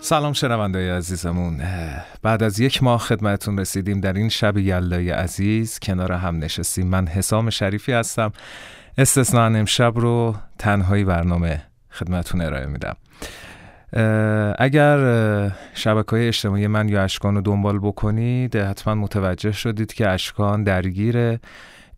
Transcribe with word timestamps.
سلام 0.00 0.32
شنونده 0.32 0.96
عزیزمون. 0.96 1.62
بعد 2.22 2.42
از 2.42 2.60
یک 2.60 2.82
ماه 2.82 3.00
خدمتون 3.00 3.58
رسیدیم 3.58 4.00
در 4.00 4.12
این 4.12 4.28
شب 4.28 4.58
یلدای 4.58 5.10
عزیز. 5.10 5.78
کنار 5.82 6.12
هم 6.12 6.38
نشستیم. 6.38 6.86
من 6.86 7.06
حسام 7.06 7.50
شریفی 7.50 7.92
هستم. 7.92 8.32
استثناء 8.98 9.46
امشب 9.46 9.92
رو 9.96 10.36
تنهایی 10.58 11.04
برنامه 11.04 11.62
خدمتون 11.90 12.40
ارائه 12.40 12.66
میدم. 12.66 12.96
اگر 14.58 14.98
شبکه 15.74 16.10
های 16.10 16.28
اجتماعی 16.28 16.66
من 16.66 16.88
یا 16.88 17.02
اشکان 17.02 17.34
رو 17.34 17.40
دنبال 17.40 17.78
بکنید 17.78 18.56
حتما 18.56 18.94
متوجه 18.94 19.52
شدید 19.52 19.92
که 19.92 20.08
اشکان 20.08 20.64
درگیر 20.64 21.38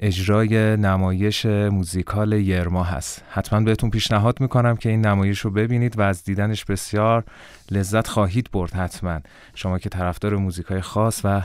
اجرای 0.01 0.77
نمایش 0.77 1.47
موزیکال 1.47 2.33
یرما 2.33 2.84
هست. 2.84 3.25
حتما 3.31 3.61
بهتون 3.61 3.91
پیشنهاد 3.91 4.41
می‌کنم 4.41 4.77
که 4.77 4.89
این 4.89 5.07
نمایش 5.07 5.39
رو 5.39 5.51
ببینید 5.51 5.98
و 5.98 6.03
از 6.03 6.25
دیدنش 6.25 6.65
بسیار 6.65 7.25
لذت 7.71 8.09
خواهید 8.09 8.48
برد 8.53 8.73
حتما. 8.73 9.20
شما 9.55 9.79
که 9.79 9.89
طرفدار 9.89 10.37
موزیکای 10.37 10.81
خاص 10.81 11.20
و 11.25 11.43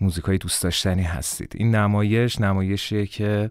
موزیکای 0.00 0.38
دوست 0.38 0.62
داشتنی 0.62 1.02
هستید. 1.02 1.52
این 1.56 1.74
نمایش 1.74 2.40
نمایشیه 2.40 3.06
که 3.06 3.50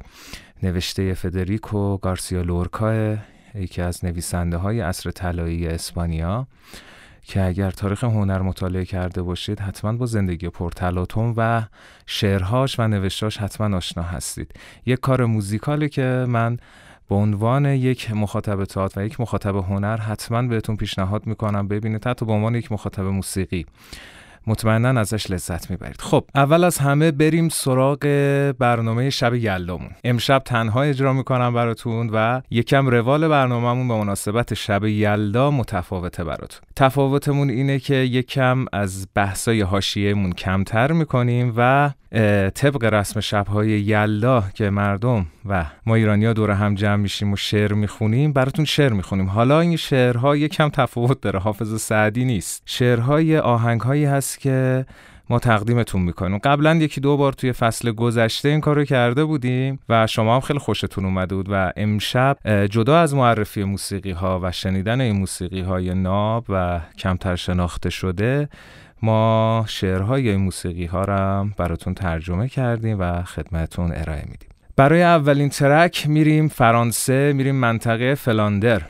نوشته 0.63 1.13
فدریکو 1.13 1.97
گارسیا 1.97 2.41
لورکا 2.41 3.17
یکی 3.55 3.81
از 3.81 4.05
نویسنده 4.05 4.57
های 4.57 4.79
عصر 4.79 5.11
طلایی 5.11 5.67
اسپانیا 5.67 6.47
که 7.21 7.45
اگر 7.45 7.71
تاریخ 7.71 8.03
هنر 8.03 8.41
مطالعه 8.41 8.85
کرده 8.85 9.21
باشید 9.21 9.59
حتما 9.59 9.93
با 9.93 10.05
زندگی 10.05 10.49
پرتلاتون 10.49 11.33
و 11.37 11.61
شعرهاش 12.05 12.79
و 12.79 12.87
نوشتاش 12.87 13.37
حتما 13.37 13.77
آشنا 13.77 14.03
هستید. 14.03 14.51
یک 14.85 14.99
کار 14.99 15.25
موزیکالی 15.25 15.89
که 15.89 16.25
من 16.27 16.57
به 17.09 17.15
عنوان 17.15 17.65
یک 17.65 18.11
مخاطب 18.11 18.65
تئاتر 18.65 19.01
و 19.01 19.05
یک 19.05 19.21
مخاطب 19.21 19.55
هنر 19.55 19.97
حتما 19.97 20.41
بهتون 20.41 20.75
پیشنهاد 20.75 21.27
می‌کنم 21.27 21.67
ببینید 21.67 22.07
حتی 22.07 22.25
به 22.25 22.31
عنوان 22.31 22.55
یک 22.55 22.71
مخاطب 22.71 23.03
موسیقی. 23.03 23.65
مطمئنا 24.47 24.99
ازش 24.99 25.31
لذت 25.31 25.71
می‌برید. 25.71 26.01
خب 26.01 26.23
اول 26.35 26.63
از 26.63 26.77
همه 26.77 27.11
بریم 27.11 27.49
سراغ 27.49 27.99
برنامه 28.59 29.09
شب 29.09 29.33
یلدامون. 29.33 29.89
امشب 30.03 30.41
تنها 30.45 30.81
اجرا 30.81 31.13
می‌کنم 31.13 31.53
براتون 31.53 32.09
و 32.13 32.41
یکم 32.51 32.87
روال 32.87 33.27
برنامهمون 33.27 33.87
به 33.87 33.93
مناسبت 33.93 34.53
شب 34.53 34.85
یلدا 34.85 35.51
متفاوته 35.51 36.23
براتون. 36.23 36.61
تفاوتمون 36.75 37.49
اینه 37.49 37.79
که 37.79 37.95
یکم 37.95 38.65
از 38.73 39.07
بحثای 39.15 39.61
حاشیهمون 39.61 40.31
کمتر 40.31 40.91
می‌کنیم 40.91 41.53
و 41.57 41.91
طبق 42.55 42.83
رسم 42.83 43.19
شبهای 43.19 43.69
یلدا 43.69 44.43
که 44.53 44.69
مردم 44.69 45.25
و 45.45 45.65
ما 45.85 45.95
ایرانی 45.95 46.25
ها 46.25 46.33
دور 46.33 46.51
هم 46.51 46.75
جمع 46.75 46.95
میشیم 46.95 47.33
و 47.33 47.35
شعر 47.35 47.73
می‌خونیم 47.73 48.33
براتون 48.33 48.65
شعر 48.65 48.93
می‌خونیم. 48.93 49.25
حالا 49.25 49.59
این 49.59 49.75
شعرها 49.75 50.35
یکم 50.35 50.69
تفاوت 50.69 51.21
داره 51.21 51.39
حافظ 51.39 51.81
سعدی 51.81 52.25
نیست. 52.25 52.63
شعرهای 52.65 53.37
آهنگهایی 53.37 54.05
هست 54.05 54.30
که 54.39 54.85
ما 55.29 55.39
تقدیمتون 55.39 56.01
می‌کنیم. 56.01 56.37
قبلا 56.37 56.75
یکی 56.75 57.01
دو 57.01 57.17
بار 57.17 57.33
توی 57.33 57.53
فصل 57.53 57.91
گذشته 57.91 58.49
این 58.49 58.61
کارو 58.61 58.85
کرده 58.85 59.25
بودیم 59.25 59.79
و 59.89 60.07
شما 60.07 60.35
هم 60.35 60.41
خیلی 60.41 60.59
خوشتون 60.59 61.05
اومده 61.05 61.35
بود 61.35 61.47
و 61.49 61.71
امشب 61.75 62.37
جدا 62.69 62.99
از 62.99 63.15
معرفی 63.15 63.63
موسیقی 63.63 64.11
ها 64.11 64.39
و 64.43 64.51
شنیدن 64.51 65.01
این 65.01 65.15
موسیقی 65.15 65.61
های 65.61 65.93
ناب 65.93 66.45
و 66.49 66.79
کمتر 66.97 67.35
شناخته 67.35 67.89
شده 67.89 68.49
ما 69.01 69.65
شعرهای 69.67 70.35
موسیقی 70.35 70.85
ها 70.85 71.01
را 71.01 71.47
براتون 71.57 71.93
ترجمه 71.93 72.47
کردیم 72.47 72.99
و 72.99 73.23
خدمتون 73.23 73.91
ارائه 73.95 74.23
میدیم. 74.25 74.49
برای 74.75 75.03
اولین 75.03 75.49
track 75.49 76.07
میریم 76.09 76.47
فرانسه 76.47 77.33
میریم 77.33 77.55
منطقه 77.55 78.15
فلاندر. 78.15 78.81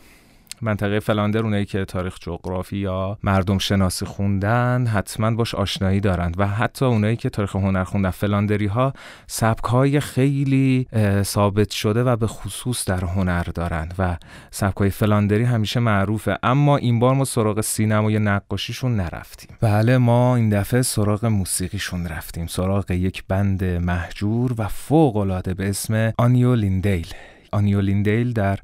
منطقه 0.61 0.99
فلاندر 0.99 1.39
اونایی 1.39 1.65
که 1.65 1.85
تاریخ 1.85 2.17
جغرافی 2.19 2.77
یا 2.77 3.17
مردم 3.23 3.57
شناسی 3.57 4.05
خوندن 4.05 4.87
حتما 4.87 5.31
باش 5.31 5.55
آشنایی 5.55 5.99
دارند. 5.99 6.35
و 6.37 6.47
حتی 6.47 6.85
اونایی 6.85 7.15
که 7.15 7.29
تاریخ 7.29 7.55
هنر 7.55 7.83
خوندن. 7.83 8.09
فلاندری 8.09 8.65
ها 8.65 8.93
سبک 9.27 9.63
های 9.63 9.99
خیلی 9.99 10.87
ثابت 11.21 11.71
شده 11.71 12.03
و 12.03 12.15
به 12.15 12.27
خصوص 12.27 12.85
در 12.85 13.05
هنر 13.05 13.43
دارند. 13.43 13.93
و 13.99 14.17
سبک 14.51 14.77
های 14.77 14.89
فلاندری 14.89 15.43
همیشه 15.43 15.79
معروفه. 15.79 16.37
اما 16.43 16.77
این 16.77 16.99
بار 16.99 17.15
ما 17.15 17.25
سراغ 17.25 17.61
سینما 17.61 18.11
یا 18.11 18.19
نقاشیشون 18.19 18.95
نرفتیم. 18.95 19.57
بله 19.61 19.97
ما 19.97 20.35
این 20.35 20.49
دفعه 20.49 20.81
سراغ 20.81 21.25
موسیقیشون 21.25 22.07
رفتیم. 22.07 22.47
سراغ 22.47 22.91
یک 22.91 23.23
band 23.27 23.63
مهجور 23.63 24.55
و 24.57 24.67
فوق 24.67 25.17
العاده 25.17 25.53
به 25.53 25.69
اسم 25.69 26.13
آنیو 26.17 26.55
لیندیل. 26.55 27.07
آنیو 27.51 27.81
لیندیل 27.81 28.33
در 28.33 28.59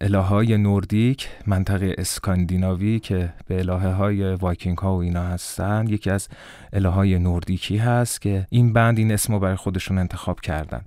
الهه 0.00 0.56
Nordic 0.56 1.28
منطقه 1.46 1.94
اسکاندیناوی 1.98 3.00
که 3.00 3.32
به 3.46 3.58
الهه 3.58 3.88
های 3.88 4.34
وایکینگ 4.34 4.78
ها 4.78 4.96
و 4.96 5.02
اینا 5.02 5.22
هستن 5.22 5.84
یکی 5.88 6.10
از 6.10 6.28
الهه 6.72 6.92
های 6.92 7.18
Nordic 7.18 7.68
ی 7.68 7.76
هست 7.76 8.20
که 8.20 8.46
این 8.50 8.72
band 8.72 8.98
این 8.98 9.12
اسمو 9.12 9.38
برای 9.38 9.56
خودشون 9.56 9.98
انتخاب 9.98 10.40
کردن. 10.40 10.80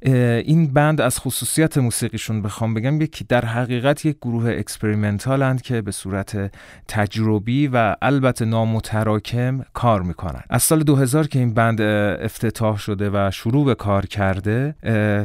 این 0.45 0.73
band 0.73 1.01
از 1.01 1.19
خصوصیت 1.19 1.77
موسیقیشون 1.77 2.41
بخوام 2.41 2.73
بگم 2.73 3.01
یکی 3.01 3.23
در 3.23 3.45
حقیقت 3.45 4.05
یک 4.05 4.17
گروه 4.21 4.49
experimental 4.49 5.45
ند 5.45 5.61
که 5.61 5.81
به 5.81 5.91
صورت 5.91 6.51
تجربی 6.87 7.67
و 7.67 7.95
البته 8.01 8.45
نامتراکم 8.45 9.61
کار 9.73 10.01
می‌کنن. 10.01 10.41
از 10.49 10.63
سال 10.63 10.83
2000 10.83 11.27
که 11.27 11.39
این 11.39 11.53
band 11.53 11.81
افتتاح 11.81 12.77
شده 12.77 13.09
و 13.09 13.31
شروع 13.31 13.65
به 13.65 13.75
کار 13.75 14.05
کرده 14.05 14.75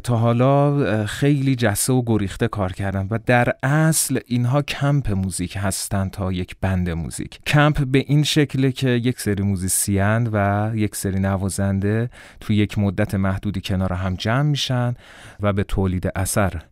تا 0.05 0.17
حالا 0.17 1.07
خیلی 1.07 1.57
جسته 1.57 1.93
و 1.93 2.03
گریخته 2.07 2.49
کار 2.49 2.73
کرده. 2.73 2.92
و 2.97 3.19
در 3.27 3.55
اصل 3.63 4.19
اینها 4.27 4.63
کمپ 4.63 5.11
موزیک 5.11 5.59
هستند 5.61 6.11
تا 6.11 6.33
یک 6.33 6.57
band 6.61 6.91
موزیک. 6.91 7.41
کمپ 7.47 7.85
به 7.87 7.99
این 7.99 8.23
شکله 8.23 8.73
که 8.73 8.89
یک 8.89 9.21
سری 9.21 9.43
موزیسین 9.43 10.27
و 10.33 10.71
یک 10.75 10.97
سری 10.97 11.21
نوازنده 11.21 12.11
توی 12.41 12.57
یک 12.57 12.79
مدت 12.79 13.15
محدودی 13.15 13.61
کنار 13.61 13.93
هم 13.93 14.15
جمع 14.15 14.43
میشن 14.43 14.95
و 15.41 15.53
به 15.53 15.65
تولید 15.65 16.09
اثر 16.17 16.63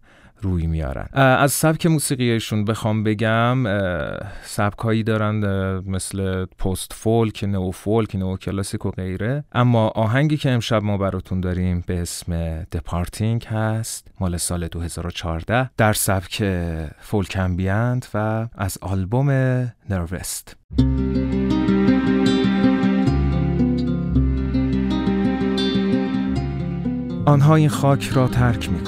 روی 0.43 0.67
میارن. 0.67 1.09
از 1.15 1.53
سبک 1.53 1.87
موسیقیشون 1.87 2.65
بخوام 2.65 3.05
بگم 3.05 3.65
سبک 4.43 4.79
هایی 4.79 5.03
دارن 5.03 5.35
مثل 5.87 6.45
post 6.45 6.93
folk 6.93 7.45
neo 7.45 7.71
folk 7.71 8.17
neo 8.17 8.37
classic 8.37 8.87
و 8.87 8.91
غیره. 8.91 9.45
اما 9.53 9.89
آهنگی 9.89 10.37
که 10.37 10.51
امشب 10.51 10.83
ما 10.83 10.97
براتون 10.97 11.41
داریم 11.41 11.85
به 11.87 12.01
اسم 12.01 12.63
Departing 12.63 13.45
هست 13.45 14.09
مال 14.21 14.37
سال 14.37 14.69
2014 14.69 15.71
در 15.77 15.93
سبک 15.93 16.45
فولک 16.99 17.37
امبیانت 17.41 18.11
و 18.15 18.49
از 18.55 18.79
آلبوم 18.83 19.31
نروست. 19.91 20.57
آنها 27.27 27.55
این 27.55 27.69
خاک 27.69 28.09
را 28.09 28.29
ترک 28.29 28.71
می 28.71 28.81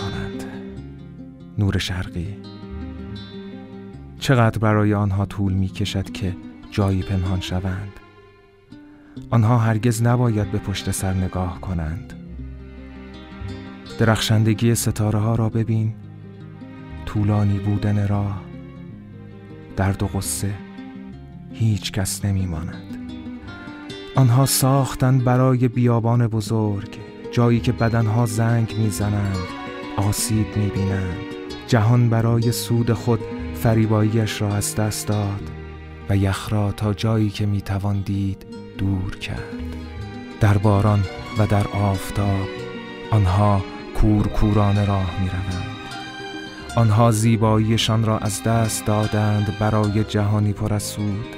نور 1.63 1.79
شرقی. 1.79 2.37
چقدر 4.19 4.59
برای 4.59 4.95
آنها 4.95 5.27
طول 5.27 5.53
می 5.53 5.69
کشد 5.69 6.13
که 6.13 6.37
جایی 6.71 7.03
پنهان 7.03 7.41
شوند. 7.41 7.93
آنها 9.31 9.59
هرگز 9.59 10.03
نباید 10.03 10.53
به 10.53 10.59
پشت 10.59 10.91
سر 10.91 11.15
نگاه 11.15 11.61
کنند. 11.61 12.13
درخشندگی 13.99 14.75
ستاره 14.75 15.19
ها 15.19 15.35
را 15.35 15.49
ببین. 15.49 15.95
طولانی 17.07 17.59
بودن 17.59 18.09
راه. 18.09 18.41
درد 19.77 20.03
و 20.03 20.07
غصه. 20.07 20.55
هیچ 21.53 21.93
کس 21.93 22.25
نمی 22.25 22.47
ماند 22.47 23.13
آنها 24.17 24.47
ساختند 24.47 25.25
برای 25.25 25.69
بیابان 25.69 26.27
بزرگ. 26.27 26.99
جایی 27.33 27.61
که 27.61 27.73
بدنها 27.73 28.27
زنگ 28.27 28.75
می‌زنند 28.79 29.37
آسیب 29.97 30.57
می‌بینند. 30.57 31.32
جهان 31.73 32.09
برای 32.09 32.53
سود 32.53 32.93
خود 32.93 33.21
فریباییش 33.55 34.43
را 34.43 34.55
از 34.55 34.75
دست 34.75 35.09
داد 35.09 35.51
و 36.09 36.17
یخ 36.17 36.53
را 36.53 36.73
تا 36.73 36.95
جایی 36.95 37.31
که 37.31 37.47
می‌توان 37.47 38.01
دید 38.01 38.47
دور 38.79 39.17
کرد. 39.17 39.77
در 40.41 40.59
باران 40.59 41.05
و 41.39 41.47
در 41.47 41.69
آفتاب 41.69 42.49
آنها 43.11 43.63
کور 43.95 44.27
کورانه 44.27 44.85
راه 44.85 45.21
می 45.23 45.29
روند. 45.29 45.77
آنها 46.77 47.11
زیباییشان 47.11 48.05
را 48.05 48.19
از 48.19 48.43
دست 48.43 48.87
دادند 48.87 49.59
برای 49.61 50.05
جهانی 50.05 50.53
پر 50.53 50.75
از 50.75 50.83
سود. 50.83 51.37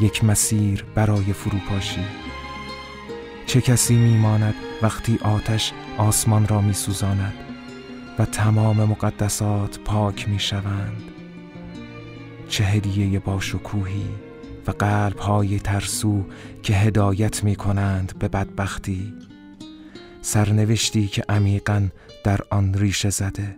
یک 0.00 0.24
مسیر 0.24 0.84
برای 0.94 1.32
فروپاشی. 1.32 2.04
چه 3.46 3.60
کسی 3.60 3.96
میماند 3.96 4.54
وقتی 4.82 5.18
آتش 5.22 5.72
آسمان 5.98 6.48
را 6.48 6.60
میسوزاند؟ 6.60 7.47
و 8.18 8.24
تمام 8.24 8.84
مقدسات 8.84 9.78
پاک 9.78 10.28
می 10.28 10.38
شوند 10.38 11.02
چه 12.48 12.64
هدیه 12.64 13.18
با 13.18 13.40
شکوهی 13.40 14.08
و 14.66 14.70
قلب 14.70 15.18
های 15.18 15.58
ترسو 15.58 16.24
که 16.62 16.74
هدایت 16.74 17.44
می 17.44 17.56
کنند 17.56 18.18
به 18.18 18.28
بدبختی. 18.28 19.14
سرنوشتی 20.22 21.06
که 21.06 21.24
عمیقا 21.28 21.88
در 22.24 22.40
آن 22.50 22.74
ریشه 22.74 23.10
زده. 23.10 23.56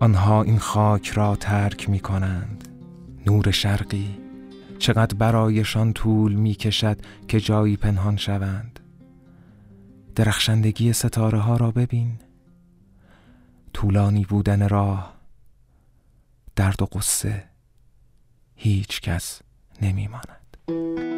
آنها 0.00 0.42
این 0.42 0.58
خاک 0.58 1.08
را 1.08 1.36
ترک 1.36 1.90
می 1.90 2.00
کنند 2.00 2.68
نور 3.26 3.50
شرقی 3.50 4.18
چقدر 4.78 5.14
برایشان 5.16 5.92
طول 5.92 6.32
می 6.32 6.54
کشد 6.54 6.98
که 7.28 7.40
جایی 7.40 7.76
پنهان 7.76 8.16
شوند. 8.16 8.80
درخشندگی 10.14 10.92
ستاره 10.92 11.38
ها 11.38 11.56
را 11.56 11.70
ببین. 11.70 12.27
طولانی 13.72 14.24
بودن 14.24 14.68
راه 14.68 15.14
درد 16.56 16.82
و 16.82 16.86
قصه 16.86 17.44
هیچ 18.54 19.00
کس 19.00 19.42
نمی 19.82 20.08
ماند. 20.08 21.17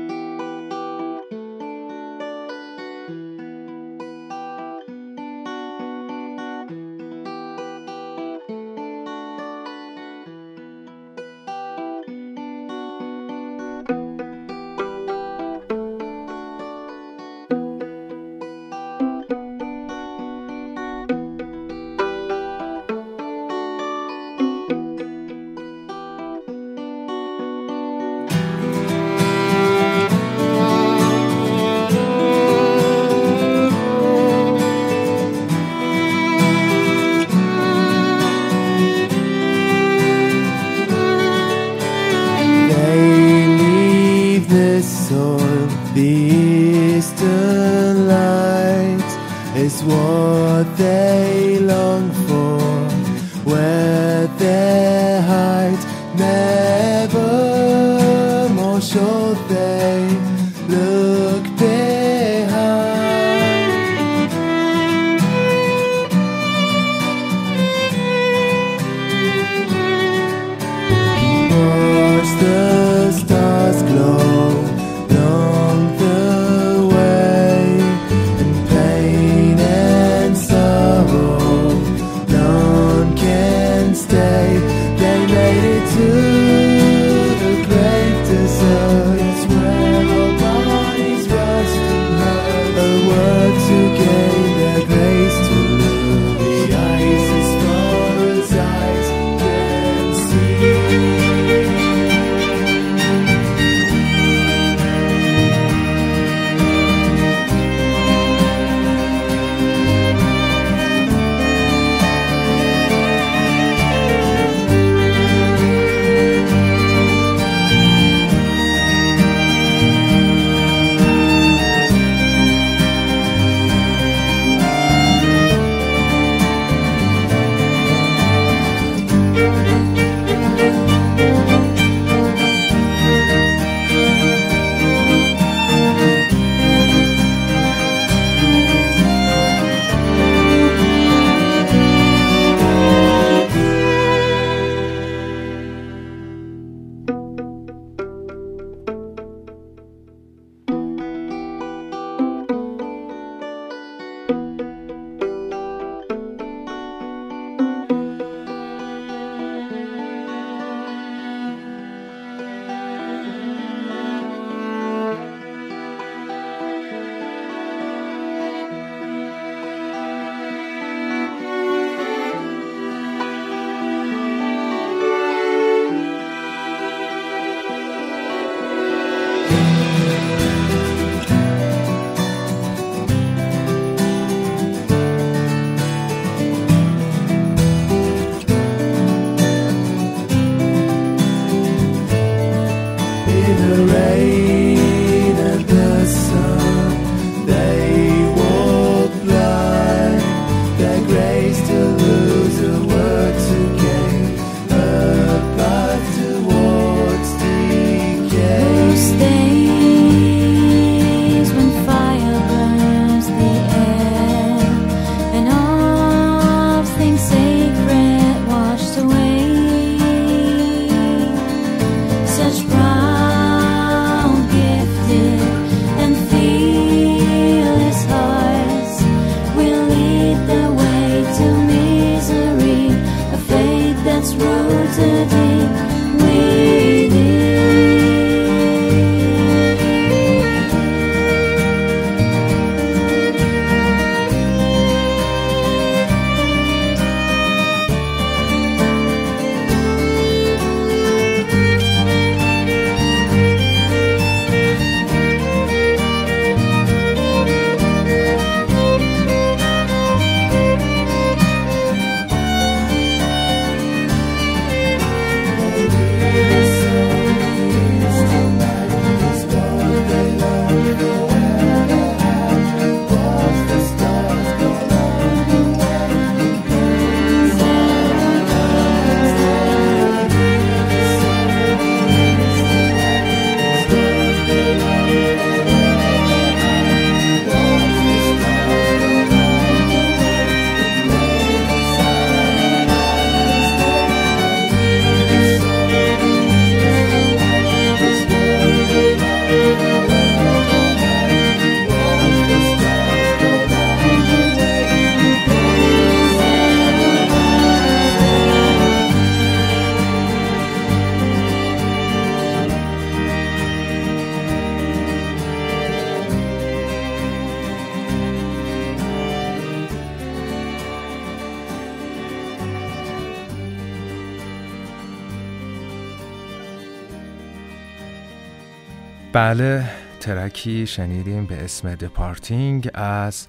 بله 329.32 329.84
track 330.20 330.75
ی 330.75 330.87
شنیدیم 330.87 331.46
به 331.46 331.64
اسم 331.64 331.94
Departing 331.94 332.90
از 332.94 333.46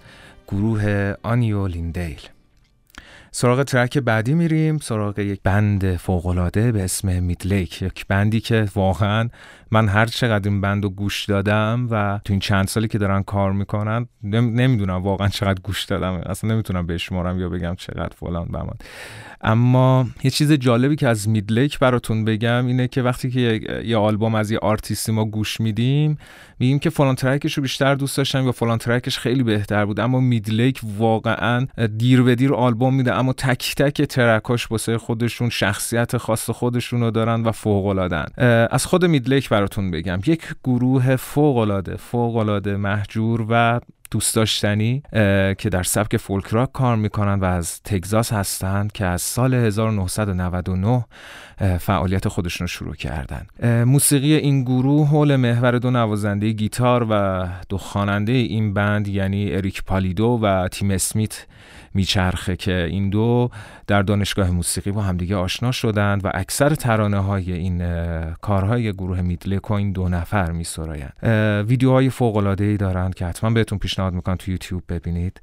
گروه 0.47 1.13
Ainulindalë. 1.23 2.21
سراغ 3.31 3.63
track 3.63 3.97
بعدی 3.97 4.33
میریم. 4.33 4.77
سراغ 4.77 5.19
یک 5.19 5.41
band 5.43 5.95
فوقالعاده 5.95 6.71
به 6.71 6.83
اسم 6.83 7.23
Midlake 7.23 7.81
یک 7.81 8.07
band 8.07 8.33
ی 8.33 8.39
که 8.39 8.67
واقعا 8.75 9.29
من 9.71 9.87
هر 9.87 10.05
چقدر 10.05 10.49
این 10.49 10.61
band 10.61 10.85
گوش 10.85 11.25
دادم 11.25 11.87
و 11.91 12.19
تو 12.25 12.33
این 12.33 12.39
چند 12.39 12.67
سالی 12.67 12.87
که 12.87 12.97
دارن 12.97 13.23
کار 13.23 13.51
می‌کنن 13.51 14.07
نمی‌دونم 14.23 15.03
واقعا 15.03 15.27
چقدر 15.27 15.59
گوش 15.63 15.83
دادم. 15.83 16.13
اصلا 16.13 16.53
نمی‌تونم 16.53 16.87
بشمارم 16.87 17.39
یا 17.39 17.49
بگم 17.49 17.75
چقدر 17.75 18.11
فلان 18.15 18.45
بمان 18.45 18.75
اما 19.41 20.07
یه 20.23 20.31
چیز 20.31 20.51
جالبی 20.51 20.95
که 20.95 21.07
از 21.07 21.29
Midlake 21.29 21.79
براتون 21.79 22.25
بگم 22.25 22.65
اینه 22.65 22.87
که 22.87 23.01
وقتی 23.01 23.31
که 23.31 23.61
یه 23.85 23.97
آلبوم 23.97 24.35
از 24.35 24.51
یه 24.51 24.57
آرتیستی 24.57 25.11
ما 25.11 25.25
گوش 25.25 25.61
میدیم 25.61 26.17
میگیم 26.59 26.79
که 26.79 26.89
فلان 26.89 27.15
track 27.15 27.42
ش 27.42 27.53
رو 27.53 27.61
بیشتر 27.61 27.95
دوست 27.95 28.17
داشتم 28.17 28.45
یا 28.45 28.51
فلان 28.51 28.77
track 28.77 29.07
ش 29.07 29.19
خیلی 29.19 29.43
بهتر 29.43 29.85
بود. 29.85 29.99
اما 29.99 30.19
Midlake 30.19 30.81
واقعا 30.97 31.67
دیر 31.97 32.21
به 32.21 32.35
دیر 32.35 32.53
آلبوم 32.53 32.95
میده 32.95 33.13
اما 33.15 33.33
تک 33.33 33.75
تک 33.75 34.01
track 34.01 34.51
اش 34.51 34.71
واسه 34.71 34.97
خودشون 34.97 35.49
شخصیت 35.49 36.17
خاص 36.17 36.49
خودشون 36.49 37.01
رو 37.01 37.11
دارن 37.11 37.43
و 37.43 37.51
فوق 37.51 37.85
العاده 37.85 38.43
از 38.73 38.85
خود 38.85 39.05
Midlake 39.05 39.51
براتون 39.61 39.91
بگم. 39.91 40.19
یک 40.25 40.55
گروه 40.63 41.15
فوق 41.15 41.57
العاده 41.57 41.95
فوق 41.95 42.35
العاده 42.35 42.77
مهجور 42.77 43.45
و 43.49 43.79
دوست 44.11 44.35
داشتنی 44.35 45.03
که 45.57 45.69
در 45.71 45.83
سبک 45.83 46.17
folk 46.17 46.47
rock 46.47 46.71
کار 46.71 46.95
می‌کنن 46.95 47.39
و 47.39 47.45
از 47.45 47.81
تگزاس 47.83 48.33
هستند 48.33 48.91
که 48.91 49.05
از 49.05 49.21
سال 49.21 49.53
1999 49.53 51.05
فعالیت 51.79 52.27
خودشون 52.27 52.63
رو 52.63 52.67
شروع 52.67 52.95
کردن. 52.95 53.45
موسیقی 53.83 54.35
این 54.35 54.63
گروه 54.63 55.07
حول 55.07 55.35
محور 55.35 55.79
دو 55.79 55.91
نوازنده 55.91 56.51
گیتار 56.51 57.07
و 57.09 57.47
دو 57.69 57.77
خواننده 57.77 58.31
این 58.31 58.73
بند 58.73 59.07
یعنی 59.07 59.55
اریک 59.55 59.83
پالیدو 59.83 60.39
و 60.41 60.67
تیم 60.67 60.91
اسمیت 60.91 61.45
میچرخه 61.93 62.55
که 62.55 62.87
این 62.89 63.09
دو 63.09 63.49
در 63.87 64.01
دانشگاه 64.01 64.51
موسیقی 64.51 64.91
با 64.91 65.01
همدیگه 65.01 65.35
آشنا 65.35 65.71
شدند 65.71 66.25
و 66.25 66.31
اکثر 66.33 66.75
ترانه 66.75 67.19
های 67.19 67.53
این 67.53 67.83
کارهای 68.33 68.93
گروه 68.93 69.21
میدلک 69.21 69.71
و 69.71 69.73
این 69.73 69.91
دو 69.91 70.09
نفر 70.09 70.51
میسرایند 70.51 71.13
ویدیوهای 71.67 72.09
فوق 72.09 72.37
العاده 72.37 72.63
ای 72.63 72.77
دارند 72.77 73.15
که 73.15 73.25
حتما 73.25 73.49
بهتون 73.49 73.77
پیشنهاد 73.77 74.00
می‌کنم 74.09 74.35
تو 74.35 74.51
یوتیوب 74.51 74.83
ببینید. 74.89 75.41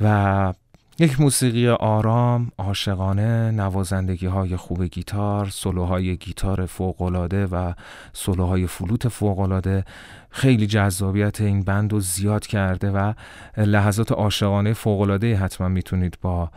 و 0.00 0.52
یک 0.98 1.20
موسیقی 1.20 1.68
آرام، 1.68 2.50
عاشقانه، 2.58 3.50
نوازندگی 3.50 4.26
های 4.26 4.56
خوب 4.56 4.84
گیتار، 4.84 5.46
سولوهای 5.46 6.16
گیتار 6.16 6.66
فوقالعاده 6.66 7.46
و 7.46 7.72
سولوهای 8.12 8.66
فلوت 8.66 9.08
فوقالعاده 9.08 9.84
خیلی 10.30 10.66
جذابیت 10.66 11.40
این 11.40 11.62
بند 11.62 11.92
رو 11.92 12.00
زیاد 12.00 12.46
کرده 12.46 12.90
و 12.90 13.12
لحظات 13.56 14.12
عاشقانه 14.12 14.72
فوقالعاده 14.72 15.36
حتما 15.36 15.68
می‌تونید 15.68 16.18
با 16.22 16.50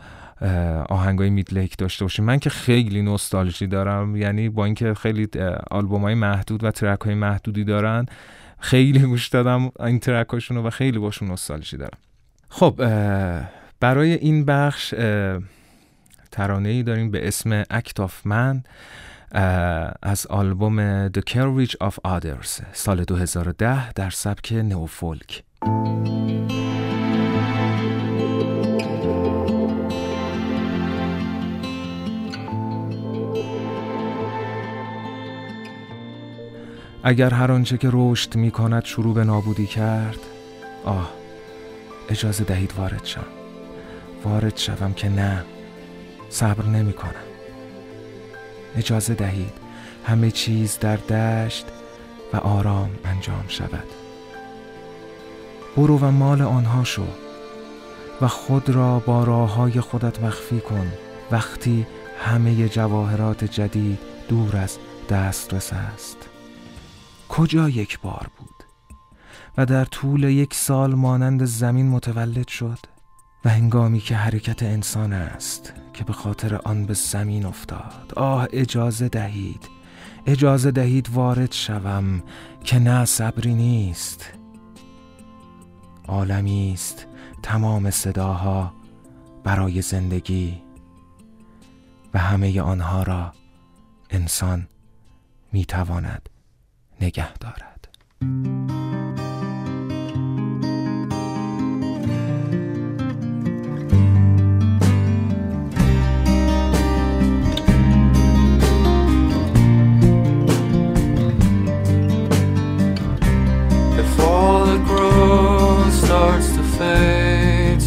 آهنگای 0.88 1.30
میدلیک 1.30 1.76
داشته 1.76 2.04
باشید 2.04 2.24
من 2.24 2.38
که 2.38 2.50
خیلی 2.50 3.02
نوستالژی 3.02 3.66
دارم 3.66 4.16
یعنی 4.16 4.48
با 4.48 4.64
اینکه 4.64 4.94
خیلی 4.94 5.28
آلبوم 5.70 6.02
های 6.02 6.14
محدود 6.14 6.64
و 6.64 6.70
ترک 6.70 7.00
های 7.00 7.14
محدودی 7.14 7.64
دارن 7.64 8.06
خیلی 8.60 8.98
گوش 8.98 9.28
دادم 9.28 9.72
این 9.80 9.98
ترک 9.98 10.28
هاشون 10.28 10.56
و 10.56 10.70
خیلی 10.70 10.98
باشون 10.98 11.28
نوستالژی 11.28 11.76
دارم. 11.76 11.98
خب 12.48 12.74
برای 13.80 14.12
این 14.12 14.44
بخش 14.44 14.94
ترانه 16.30 16.68
ای 16.68 16.82
داریم 16.82 17.10
به 17.10 17.28
اسم 17.28 17.62
Act 17.62 18.00
of 18.00 18.10
Man 18.28 18.56
از 20.02 20.26
آلبوم 20.26 21.08
The 21.08 21.20
Courage 21.30 21.74
of 21.82 21.94
Others 22.06 22.62
سال 22.72 23.04
2010 23.04 23.92
در 23.92 24.10
سبک 24.10 24.52
نوفولک. 24.52 25.42
اگر 37.02 37.34
هر 37.34 37.52
آنچه 37.52 37.78
که 37.78 37.88
رشد 37.92 38.36
می 38.36 38.50
کند 38.50 38.84
شروع 38.84 39.14
به 39.14 39.24
نابودی 39.24 39.66
کرد 39.66 40.18
آه 40.84 41.10
اجازه 42.08 42.44
دهید 42.44 42.74
وارد 42.76 43.04
شم. 43.04 43.26
وارد 44.24 44.56
شوم 44.56 44.92
که 44.92 45.08
نه 45.08 45.44
صبر 46.28 46.64
نمی 46.64 46.92
کنم 46.92 47.30
اجازه 48.76 49.14
دهید 49.14 49.52
همه 50.04 50.30
چیز 50.30 50.78
در 50.78 50.96
دشت 50.96 51.66
و 52.32 52.36
آرام 52.36 52.90
انجام 53.04 53.44
شود. 53.48 53.86
برو 55.76 55.98
و 55.98 56.10
مال 56.10 56.42
آنها 56.42 56.84
شو 56.84 57.06
و 58.20 58.28
خود 58.28 58.70
را 58.70 58.98
با 58.98 59.24
راه 59.24 59.54
های 59.54 59.80
خودت 59.80 60.22
مخفی 60.22 60.60
کن. 60.60 60.92
وقتی 61.30 61.86
همه 62.18 62.68
جواهرات 62.68 63.44
جدید 63.44 63.98
دور 64.28 64.56
از 64.56 64.78
دسترس 65.10 65.72
است. 65.72 66.29
کجا 67.30 67.68
یک 67.68 68.00
بار 68.00 68.26
بود؟ 68.38 68.64
و 69.56 69.66
در 69.66 69.84
طول 69.84 70.24
یک 70.24 70.54
سال 70.54 70.94
مانند 70.94 71.44
زمین 71.44 71.88
متولد 71.88 72.48
شد 72.48 72.78
و 73.44 73.50
هنگامی 73.50 74.00
که 74.00 74.16
حرکت 74.16 74.62
انسان 74.62 75.12
است 75.12 75.72
که 75.92 76.04
به 76.04 76.12
خاطر 76.12 76.56
آن 76.56 76.86
به 76.86 76.94
زمین 76.94 77.46
افتاد 77.46 78.12
آه 78.16 78.48
اجازه 78.52 79.08
دهید 79.08 79.68
اجازه 80.26 80.70
دهید 80.70 81.10
وارد 81.12 81.52
شوم 81.52 82.22
که 82.64 82.78
نه 82.78 83.04
صبری 83.04 83.54
نیست. 83.54 84.26
عالمی 86.08 86.72
است 86.72 87.06
تمام 87.42 87.90
صداها 87.90 88.72
برای 89.44 89.82
زندگی 89.82 90.62
و 92.14 92.18
همه 92.18 92.60
آنها 92.60 93.02
را 93.02 93.32
انسان 94.10 94.68
می‌تواند 95.52 96.29
نگه 97.01 97.33
دارد 97.33 97.87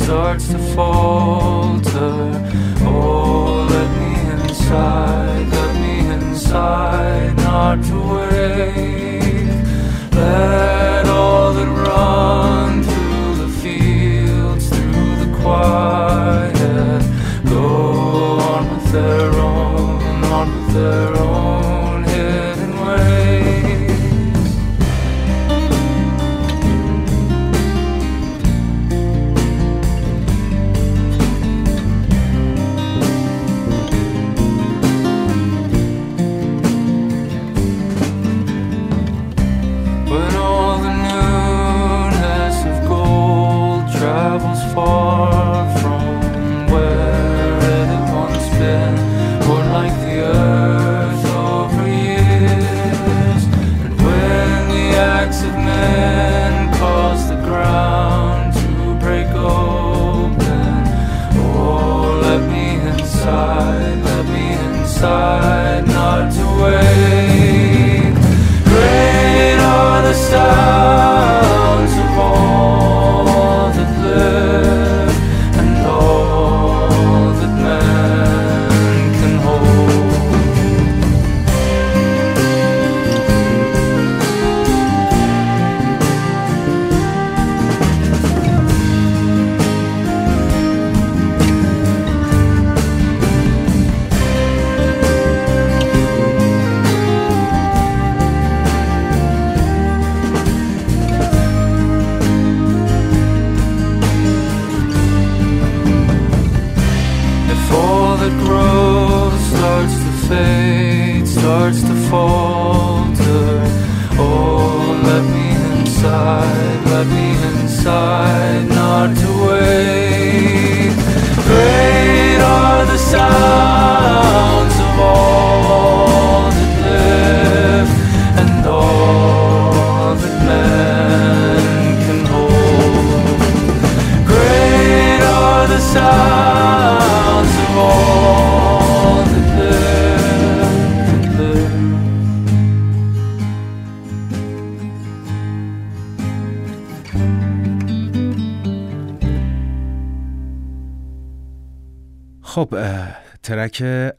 starts 0.08 0.48
to 0.48 0.58
falter. 0.74 2.14
Oh, 2.80 3.66
let 3.68 3.90
me 4.00 4.12
inside, 4.42 5.46
let 5.48 5.74
me 5.82 5.94
inside, 6.14 7.36
not 7.36 7.84
to 7.84 8.14
wait. 8.14 8.31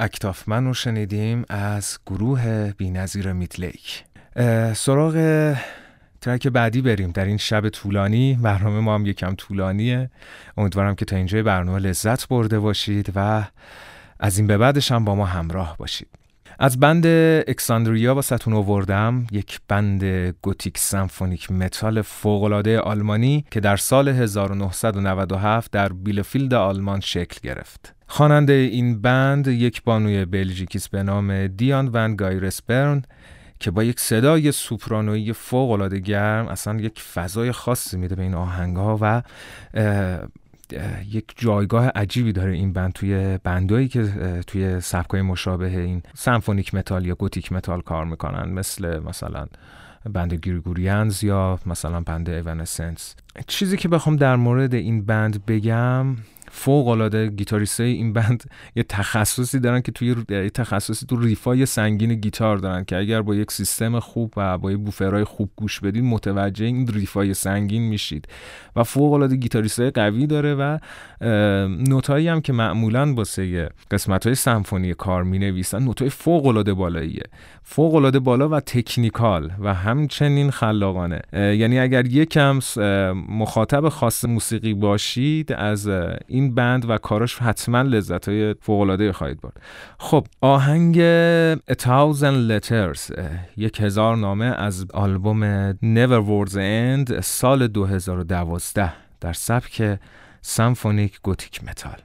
Acts 0.04 0.31
of 0.31 0.44
Man 0.44 0.64
رو 0.64 0.74
شنیدیم 0.74 1.44
از 1.48 1.98
گروه 2.06 2.72
بینظیر 2.72 3.32
Midlake. 3.32 4.04
اه، 4.36 4.74
سراغ 4.74 5.14
track 6.20 6.48
بعدی 6.48 6.82
بریم. 6.82 7.12
در 7.12 7.24
این 7.24 7.36
شب 7.36 7.68
طولانی 7.68 8.38
برنامه 8.42 8.80
ما 8.80 8.94
هم 8.94 9.06
یکم 9.06 9.34
طولانیه. 9.34 10.10
امیدوارم 10.56 10.94
که 10.94 11.04
تا 11.04 11.16
اینجای 11.16 11.42
برنامه 11.42 11.78
لذت 11.78 12.28
برده 12.28 12.58
باشید 12.58 13.12
و 13.14 13.44
از 14.20 14.38
این 14.38 14.46
به 14.46 14.58
بعدش 14.58 14.92
هم 14.92 15.04
با 15.04 15.14
ما 15.14 15.26
همراه 15.26 15.76
باشید. 15.76 16.08
از 16.58 16.80
band 16.80 17.06
Xandria 17.46 18.14
واسهتون 18.14 18.54
آوردم 18.54 19.26
یک 19.32 19.60
band 19.68 20.04
gothic 20.42 20.78
symphonic 20.78 21.52
metal 21.52 22.02
فوق‌العاده 22.02 22.80
آلمانی 22.80 23.44
که 23.50 23.60
در 23.60 23.76
سال 23.76 24.08
1997 24.08 25.70
در 25.70 25.92
بیلفیلد 25.92 26.54
آلمان 26.54 27.00
شکل 27.00 27.38
گرفت. 27.42 27.94
خواننده 28.06 28.52
این 28.52 29.00
band 29.00 29.46
یک 29.48 29.82
بانوی 29.82 30.24
بلژیکی 30.24 30.78
است 30.78 30.90
به 30.90 31.02
نام 31.02 31.46
دیان 31.46 31.90
ون 31.92 32.16
گایرسبرن 32.16 33.02
که 33.60 33.70
با 33.70 33.84
یک 33.84 34.00
صدای 34.00 34.52
سوپرانویی 34.52 35.32
فوق‌العاده 35.32 35.98
گرم 35.98 36.48
اصلا 36.48 36.80
یک 36.80 37.00
فضای 37.00 37.52
خاصی 37.52 37.96
میده 37.96 38.14
به 38.14 38.22
این 38.22 38.34
آهنگ‌ها 38.34 38.98
و 39.00 39.04
اه، 39.04 39.22
اه، 39.74 40.18
یک 41.10 41.24
جایگاه 41.36 41.88
عجیبی 41.88 42.32
داره 42.32 42.52
این 42.52 42.72
band 42.72 42.92
توی 42.92 43.38
band 43.44 43.74
ایی 43.74 43.88
که 43.88 44.04
توی 44.46 44.80
سبکای 44.80 45.22
مشابه 45.22 45.78
این 45.78 46.02
symphonic 46.14 46.74
metal 46.74 47.06
یا 47.06 47.14
gothic 47.14 47.52
metal 47.52 47.80
کار 47.80 48.04
می‌کنن. 48.04 48.50
مثل 48.52 48.98
مثلا 48.98 49.46
band 50.12 50.34
گریگوریانز 50.34 51.24
یا 51.24 51.58
مثلا 51.66 52.00
band 52.00 52.30
Evanescence 52.30 53.14
چیزی 53.46 53.76
که 53.76 53.88
بخوام 53.88 54.16
در 54.16 54.36
مورد 54.36 54.74
این 54.74 55.04
band 55.04 55.46
بگم 55.46 56.06
فوق 56.56 56.88
العاده 56.88 57.28
گیتاریست 57.28 57.80
این 57.80 58.12
band 58.12 58.44
یه 58.76 58.82
تخصصی 58.82 59.60
دارن 59.60 59.80
که 59.80 59.92
توی 59.92 60.14
یه 60.28 60.50
تخصصی 60.50 61.06
تو 61.06 61.20
riff 61.20 61.57
ای 61.57 61.66
سنگین 61.66 62.14
گیتار 62.14 62.56
دارن 62.56 62.84
که 62.84 62.96
اگر 62.96 63.22
با 63.22 63.34
یک 63.34 63.52
سیستم 63.52 64.00
خوب 64.00 64.32
و 64.36 64.58
با 64.58 64.70
یه 64.70 64.76
woofer 64.76 65.12
های 65.12 65.24
خوب 65.24 65.50
گوش 65.56 65.80
بدید 65.80 66.04
متوجه 66.04 66.64
این 66.64 66.86
riff 66.86 67.25
ای 67.25 67.34
سنگین 67.34 67.82
میشید. 67.82 68.28
و 68.76 68.84
فوق 68.84 69.12
العاده 69.12 69.36
گیتاریست 69.36 69.80
قوی 69.80 70.26
داره 70.26 70.54
و 70.54 70.78
نوتایی 71.88 72.28
هم 72.28 72.40
که 72.40 72.52
معمولا 72.52 73.14
واسه 73.14 73.68
قسمت 73.90 74.26
های 74.26 74.34
سمفونی 74.34 74.94
کار 74.94 75.22
می 75.22 75.38
نویسن 75.38 75.82
نوتای 75.82 76.08
فوق 76.10 76.46
العاده 76.46 76.74
بالاییه. 76.74 77.24
فوق 77.62 77.94
العاده 77.94 78.18
بالا 78.18 78.48
و 78.48 78.60
technical 78.60 79.52
و 79.60 79.74
همچنین 79.74 80.50
خلاقانه. 80.50 81.20
یعنی 81.32 81.78
اگر 81.78 82.06
یکم 82.06 82.60
مخاطب 83.28 83.88
خاص 83.88 84.24
موسیقی 84.24 84.74
باشید 84.74 85.52
از 85.52 85.88
این 86.26 86.43
بند 86.50 86.90
و 86.90 86.98
کاراش 86.98 87.38
حتما 87.38 87.82
لذت 87.82 88.28
های 88.28 88.54
فوق 88.60 88.80
العاده 88.80 89.12
خواهید 89.12 89.40
برد. 89.40 89.60
خب 89.98 90.26
آهنگ 90.40 90.94
A 91.70 91.74
Thousand 91.74 92.50
Letters 92.50 93.18
یک 93.56 93.80
هزار 93.80 94.16
نامه 94.16 94.44
از 94.44 94.86
آلبوم 94.94 95.72
Never 95.72 96.22
Words 96.28 96.54
End 96.54 97.20
سال 97.20 97.66
2012 97.66 98.92
در 99.20 99.32
سبک 99.32 99.98
سمفونیک 100.42 101.20
گوتیک 101.22 101.64
متال. 101.64 101.98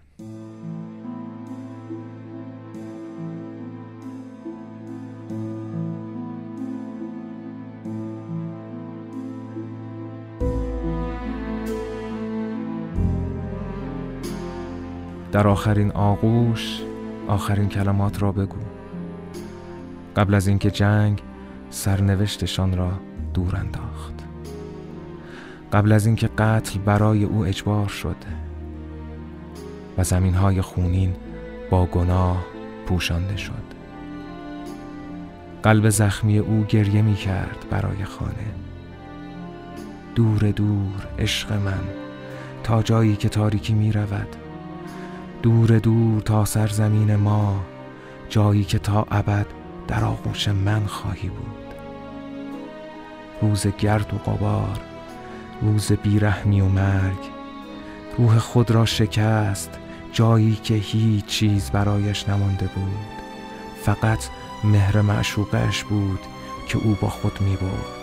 در 15.32 15.48
آخرین 15.48 15.92
آغوش 15.92 16.82
آخرین 17.28 17.70
کلمات 17.70 18.22
را 18.22 18.32
بگو. 18.32 18.60
قبل 20.16 20.34
از 20.34 20.48
اینکه 20.48 20.72
جنگ 20.72 21.22
سرنوشتشان 21.70 22.78
را 22.78 22.92
دور 23.34 23.56
انداخت. 23.56 24.14
قبل 25.74 25.92
از 25.92 26.06
اینکه 26.06 26.30
قتل 26.38 26.80
برای 26.80 27.24
او 27.24 27.46
اجبار 27.46 27.88
شد. 27.88 28.16
و 29.98 30.04
زمینهای 30.04 30.62
خونین 30.62 31.14
با 31.70 31.86
گناه 31.86 32.46
پوشانده 32.86 33.38
شد. 33.38 33.70
قلب 35.64 35.90
زخمی 35.90 36.38
او 36.38 36.64
گریه 36.64 37.02
می 37.02 37.16
کرد 37.16 37.66
برای 37.70 38.04
خانه. 38.04 38.54
دور 40.16 40.52
دور 40.52 41.08
عشق 41.20 41.54
من 41.54 41.84
تا 42.64 42.84
جایی 42.84 43.16
که 43.16 43.30
تاریکی 43.30 43.74
می 43.74 43.92
رود. 43.92 44.49
دور 45.42 45.80
دور 45.80 46.22
تا 46.22 46.46
سرزمین 46.46 47.16
ما 47.16 47.62
جایی 48.30 48.64
که 48.64 48.80
تا 48.80 49.08
ابد 49.12 49.46
در 49.88 50.04
آغوش 50.04 50.48
من 50.48 50.86
خواهی 50.86 51.30
بود. 51.30 51.74
روز 53.42 53.68
گرد 53.68 54.14
و 54.14 54.18
غبار 54.18 54.80
روز 55.62 55.92
بیرحمی 55.92 56.62
و 56.62 56.66
مرگ 56.66 57.30
روح 58.18 58.38
خود 58.38 58.72
را 58.72 58.86
شکست 58.86 59.70
جایی 60.14 60.56
که 60.56 60.74
هیچ 60.74 61.26
چیز 61.26 61.72
برایش 61.72 62.30
نمانده 62.30 62.70
بود. 62.76 63.20
فقط 63.82 64.20
مهر 64.64 65.02
معشوقش 65.02 65.84
بود 65.84 66.20
که 66.68 66.78
او 66.78 66.98
با 67.02 67.10
خود 67.10 67.42
می 67.42 67.56
برد. 67.56 68.00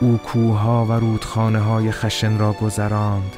او 0.00 0.18
کوها 0.18 0.84
و 0.84 0.92
رودخانه 0.92 1.60
های 1.60 1.92
خشن 1.92 2.38
را 2.38 2.52
گذراند. 2.52 3.36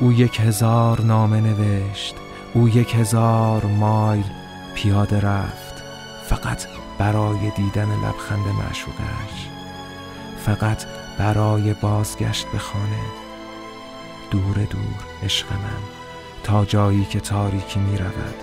او 0.00 0.12
یک 0.12 0.40
هزار 0.40 1.00
نامه 1.00 1.40
نوشت. 1.40 2.16
او 2.54 2.68
یک 2.68 2.94
هزار 2.94 3.64
مایل 3.64 4.24
پیاده 4.74 5.20
رفت 5.20 5.82
فقط 6.24 6.66
برای 6.98 7.50
دیدن 7.56 7.88
لبخند 7.88 8.46
معشوقش 8.46 9.48
فقط 10.38 10.84
برای 11.18 11.74
بازگشت 11.74 12.46
به 12.52 12.58
خانه. 12.58 13.02
دور 14.30 14.54
دور 14.54 15.04
عشق 15.22 15.52
من 15.52 15.82
تا 16.42 16.64
جایی 16.64 17.04
که 17.04 17.20
تاریکی 17.20 17.80
می 17.80 17.98
رود. 17.98 18.34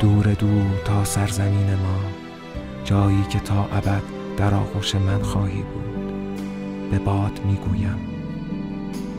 دور 0.00 0.34
دور 0.34 0.80
تا 0.84 1.04
سرزمین 1.04 1.74
ما 1.74 2.00
جایی 2.84 3.22
که 3.30 3.40
تا 3.40 3.64
ابد 3.64 4.02
در 4.36 4.54
آغوش 4.54 4.94
من 4.94 5.22
خواهی 5.22 5.62
بود. 5.62 6.40
به 6.90 6.98
باد 6.98 7.40
می 7.44 7.54
گویم 7.54 7.98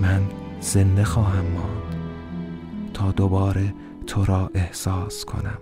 من 0.01 0.21
زنده 0.61 1.03
خواهم 1.03 1.45
ماند. 1.45 1.78
تا 2.99 3.11
دوباره 3.11 3.73
تو 4.07 4.25
را 4.25 4.51
احساس 4.53 5.25
کنم. 5.25 5.57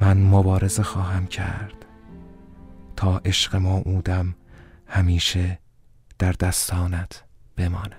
من 0.00 0.22
مبارزه 0.22 0.82
خواهم 0.82 1.26
کرد. 1.26 1.84
تا 2.96 3.18
عشق 3.24 3.56
موعودم 3.56 4.34
همیشه 4.86 5.58
در 6.18 6.32
دستانت 6.32 7.24
بماند. 7.56 7.94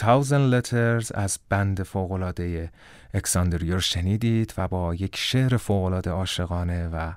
Thousand 0.00 0.52
Letters 0.52 1.10
از 1.14 1.38
band 1.48 1.82
فوقلاده 1.82 2.72
Xandria 3.14 3.74
رو 3.74 3.80
شنیدید 3.80 4.54
و 4.58 4.68
با 4.68 4.94
یک 4.94 5.16
شعر 5.16 5.56
فوقلاده 5.56 6.10
عاشقانه 6.10 6.88
و 6.88 7.12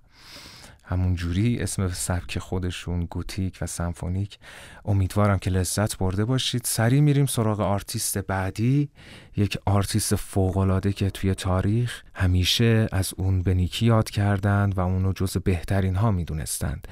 همون 0.83 1.15
جوری 1.15 1.59
اسم 1.59 1.87
سبک 1.87 2.39
خودشون 2.39 3.05
گوتیک 3.05 3.57
و 3.61 3.67
symphonic. 3.67 4.39
امیدوارم 4.85 5.39
که 5.39 5.49
لذت 5.49 5.97
برده 5.97 6.25
باشید. 6.25 6.61
سریع 6.65 7.01
میریم 7.01 7.25
سراغ 7.25 7.59
آرتیست 7.59 8.17
بعدی 8.17 8.89
یک 9.37 9.57
آرتیست 9.65 10.15
فوقالعاده 10.15 10.93
که 10.93 11.09
توی 11.09 11.35
تاریخ 11.35 12.01
همیشه 12.13 12.87
از 12.91 13.13
اون 13.17 13.41
به 13.41 13.53
نیکی 13.53 13.85
یاد 13.85 14.09
کردند 14.09 14.77
و 14.77 14.81
اونو 14.81 15.13
جز 15.13 15.37
بهترین 15.37 15.95
ها 15.95 16.11
می‌دونستند. 16.11 16.87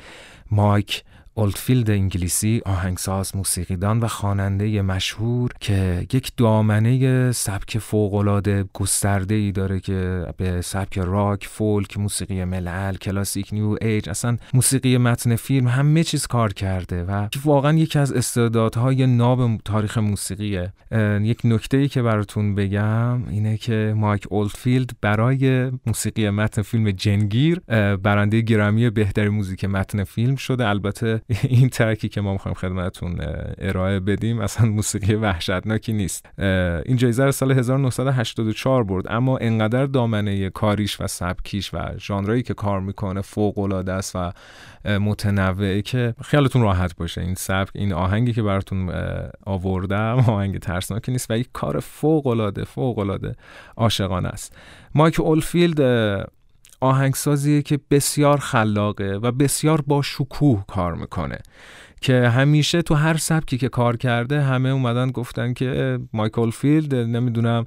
مایک 0.52 1.04
اولدفیلد 1.34 1.90
انگلیسی 1.90 2.62
آهنگساز 2.66 3.36
موسیقیدان 3.36 4.00
و 4.00 4.08
خواننده 4.08 4.82
مشهور 4.82 5.52
که 5.60 6.08
یک 6.14 6.32
دامنه 6.38 7.32
سبک 7.32 7.78
فوق‌العاده 7.78 8.66
گسترده 8.74 9.36
ای 9.36 9.52
داره 9.52 9.80
که 9.80 10.26
به 10.38 10.62
سبک 10.62 10.98
rock، 10.98 11.48
folk، 11.48 11.98
موسیقی 11.98 12.46
ملل، 12.46 12.96
کلاسیک، 12.96 13.50
new 13.54 13.78
age، 13.82 14.10
اصلا 14.10 14.38
موسیقی 14.54 14.98
متن 14.98 15.36
فیلم 15.36 15.68
همه 15.68 16.04
چیز 16.04 16.28
کار 16.28 16.54
کرده 16.54 17.04
و 17.04 17.28
واقعا 17.46 17.78
یکی 17.78 18.00
از 18.00 18.14
استعدادهای 18.14 19.08
ناب 19.08 19.58
تاریخ 19.66 19.98
موسیقیه. 19.98 20.74
یک 21.22 21.42
نکته 21.44 21.78
ای 21.78 21.88
که 21.88 22.02
براتون 22.02 22.56
بگم 22.56 23.28
اینه 23.28 23.58
که 23.58 23.94
مایک 23.98 24.28
اولدفیلد 24.30 24.90
برای 25.02 25.72
موسیقی 25.86 26.30
متن 26.30 26.62
فیلم 26.62 26.92
جن‌گیر 26.92 27.60
برنده 28.04 28.42
گرامی 28.42 28.90
بهترین 28.90 29.32
موزیک 29.32 29.66
متن 29.66 30.04
فیلم 30.04 30.36
شده. 30.36 30.68
البته 30.68 31.21
این 31.44 31.70
ترکی 31.70 32.10
که 32.10 32.22
ما 32.22 32.34
می‌خوایم 32.34 32.56
خدمتتون 32.56 33.18
ارائه 33.58 34.00
بدیم 34.00 34.40
اصلا 34.40 34.70
موسیقی 34.70 35.14
وحشتناکی 35.14 35.94
نیست. 35.94 36.26
این 36.86 36.98
جایزه 36.98 37.26
رو 37.26 37.32
سال 37.32 37.52
1984 37.52 38.84
برد 38.84 39.06
اما 39.10 39.38
انقدر 39.38 39.86
دامنه 39.86 40.50
کاریش 40.50 41.02
و 41.02 41.08
سبکیش 41.08 41.74
و 41.74 41.98
ژانرایی 41.98 42.44
که 42.44 42.54
کار 42.54 42.80
می‌کنه 42.80 43.22
فوق 43.22 43.60
العاده 43.60 43.94
است 43.94 44.16
و 44.16 44.32
متنوعه 44.86 45.82
که 45.82 46.14
خیالتون 46.24 46.62
راحت 46.62 46.96
باشه. 46.96 47.22
این 47.22 47.36
سبک 47.36 47.72
این 47.76 47.94
آهنگی 47.94 48.34
که 48.34 48.44
براتون 48.44 48.92
آوردم 49.46 50.24
آهنگ 50.28 50.60
ترسناکی 50.60 51.12
نیست 51.12 51.32
و 51.32 51.38
یک 51.38 51.50
کار 51.54 51.80
فوق 51.80 52.28
العاده 52.28 52.64
فوق 52.64 53.00
العاده 53.00 53.36
عاشقانه 53.78 54.30
است. 54.30 54.56
مایک 54.96 55.20
اولدفیلد 55.20 55.80
آهنگسازیه 56.82 57.62
که 57.62 57.80
بسیار 57.92 58.38
خلاقه 58.38 59.20
و 59.24 59.32
بسیار 59.32 59.82
با 59.82 60.02
شکوه 60.02 60.64
کار 60.68 60.94
می‌کنه. 60.96 61.38
که 62.02 62.30
همیشه 62.30 62.82
تو 62.82 62.96
هر 62.96 63.18
سبکی 63.18 63.58
که 63.58 63.70
کار 63.70 63.98
کرده 63.98 64.42
همه 64.42 64.70
اومدن 64.70 65.12
گفتن 65.12 65.54
که 65.54 66.00
مایک 66.14 66.50
اولدفیلد 66.50 66.96
نمی‌دونم 66.96 67.66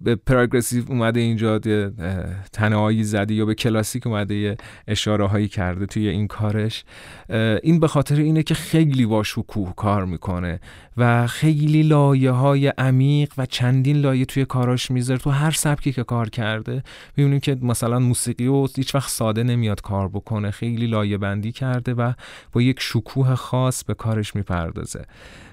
به 0.00 0.16
progressive 0.26 0.84
اومده 0.88 1.20
اینجا 1.20 1.60
تنهایی 2.52 3.04
زدی 3.04 3.34
یا 3.34 3.44
به 3.44 3.54
کلاسیک 3.54 4.06
اومده 4.06 4.56
اشاره 4.88 5.26
هایی 5.26 5.48
کرده 5.48 5.86
توی 5.86 6.08
این 6.08 6.26
کارش. 6.26 6.84
این 7.62 7.80
به 7.80 7.88
خاطر 7.88 8.16
اینه 8.16 8.42
که 8.42 8.54
خیلی 8.54 9.06
با 9.06 9.22
شکوه 9.22 9.72
کار 9.76 10.04
می‌کنه 10.04 10.60
و 10.96 11.26
خیلی 11.26 11.82
لایه 11.82 12.30
های 12.30 12.68
عمیق 12.68 13.32
و 13.38 13.46
چندین 13.46 13.96
لایه 13.96 14.24
توی 14.24 14.44
کاراش 14.44 14.90
می‌ذاره. 14.90 15.20
تو 15.20 15.30
هر 15.30 15.50
سبکی 15.50 15.92
که 15.92 16.04
کار 16.04 16.28
کرده 16.28 16.82
می‌بینیم 17.16 17.40
که 17.40 17.56
مثلا 17.62 17.98
موسیقی 17.98 18.46
و 18.46 18.66
هیچ 18.76 18.94
وقت 18.94 19.10
ساده 19.10 19.42
نمیاد 19.42 19.80
کار 19.80 20.08
بکنه. 20.08 20.50
خیلی 20.50 20.86
لایه 20.86 21.18
بندی 21.18 21.52
کرده 21.52 21.94
و 21.94 22.12
با 22.52 22.62
یک 22.62 22.80
شکوه 22.80 23.34
خاص 23.48 23.84
به 23.84 23.94
کارش 23.94 24.36
می‌پردازه. 24.36 25.04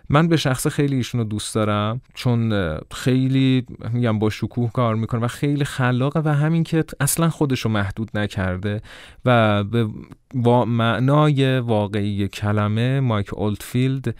من 0.09 0.27
به 0.27 0.37
شخص 0.37 0.67
خیلی 0.67 0.95
ایشونو 0.95 1.23
دوست 1.23 1.55
دارم 1.55 2.01
چون 2.13 2.53
خیلی 2.91 3.65
میگم 3.93 4.19
با 4.19 4.29
شکوه 4.29 4.71
کار 4.71 4.95
می‌کنه 4.95 5.21
و 5.21 5.27
خیلی 5.27 5.65
خلاقه 5.65 6.19
و 6.19 6.27
همین 6.27 6.63
که 6.63 6.83
اصلا 6.99 7.29
خودشو 7.29 7.69
محدود 7.69 8.11
نکرده 8.13 8.81
و 9.25 9.63
به 9.63 9.87
معنای 10.65 11.59
واقعی 11.59 12.27
کلمه 12.27 12.99
مایک 12.99 13.33
اولدفیلد 13.33 14.15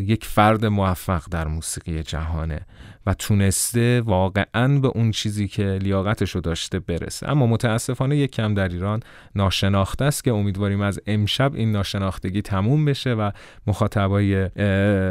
یک 0.00 0.24
فرد 0.24 0.66
موفق 0.66 1.22
در 1.30 1.46
موسیقی 1.48 2.02
جهانه. 2.02 2.60
و 3.08 3.14
تونسته 3.14 4.00
واقعا 4.00 4.78
به 4.78 4.88
اون 4.88 5.10
چیزی 5.10 5.48
که 5.48 5.78
لیاقتش 5.82 6.30
رو 6.30 6.40
داشته 6.40 6.78
برسه. 6.78 7.30
اما 7.30 7.46
متاسفانه 7.46 8.16
یک 8.16 8.30
کم 8.30 8.54
در 8.54 8.68
ایران 8.68 9.00
ناشناخته 9.34 10.04
است 10.04 10.24
که 10.24 10.32
امیدواریم 10.32 10.80
از 10.80 11.00
امشب 11.06 11.54
این 11.54 11.72
ناشناختگی 11.72 12.42
تموم 12.42 12.84
بشه 12.84 13.14
و 13.14 13.30
مخاطبای 13.66 14.48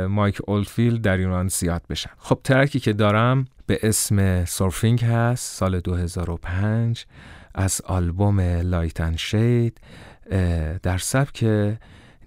مایک 0.07 0.37
اولدفیلد 0.47 1.01
در 1.01 1.17
ایران 1.17 1.47
زیاد 1.47 1.81
بشن. 1.89 2.09
خب 2.17 2.39
track 2.43 2.73
ی 2.73 2.79
که 2.79 2.93
دارم 2.93 3.45
به 3.65 3.79
اسم 3.83 4.45
Surfing 4.45 5.03
هست 5.03 5.55
سال 5.55 5.79
2005 5.79 7.05
از 7.55 7.81
آلبوم 7.85 8.39
Light 8.41 9.01
and 9.01 9.17
Shade 9.17 9.81
در 10.83 10.97
سبک 10.97 11.45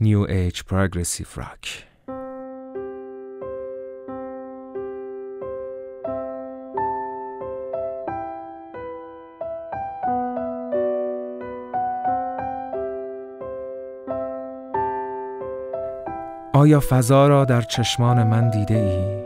new 0.01 0.21
age 0.21 0.63
progressive 0.63 1.27
rock 1.35 1.90
آیا 16.61 16.81
فضا 16.81 17.29
را 17.29 17.45
در 17.45 17.63
چشمان 17.63 18.23
من 18.23 18.51
دیده 18.51 18.75
ای؟ 18.75 19.23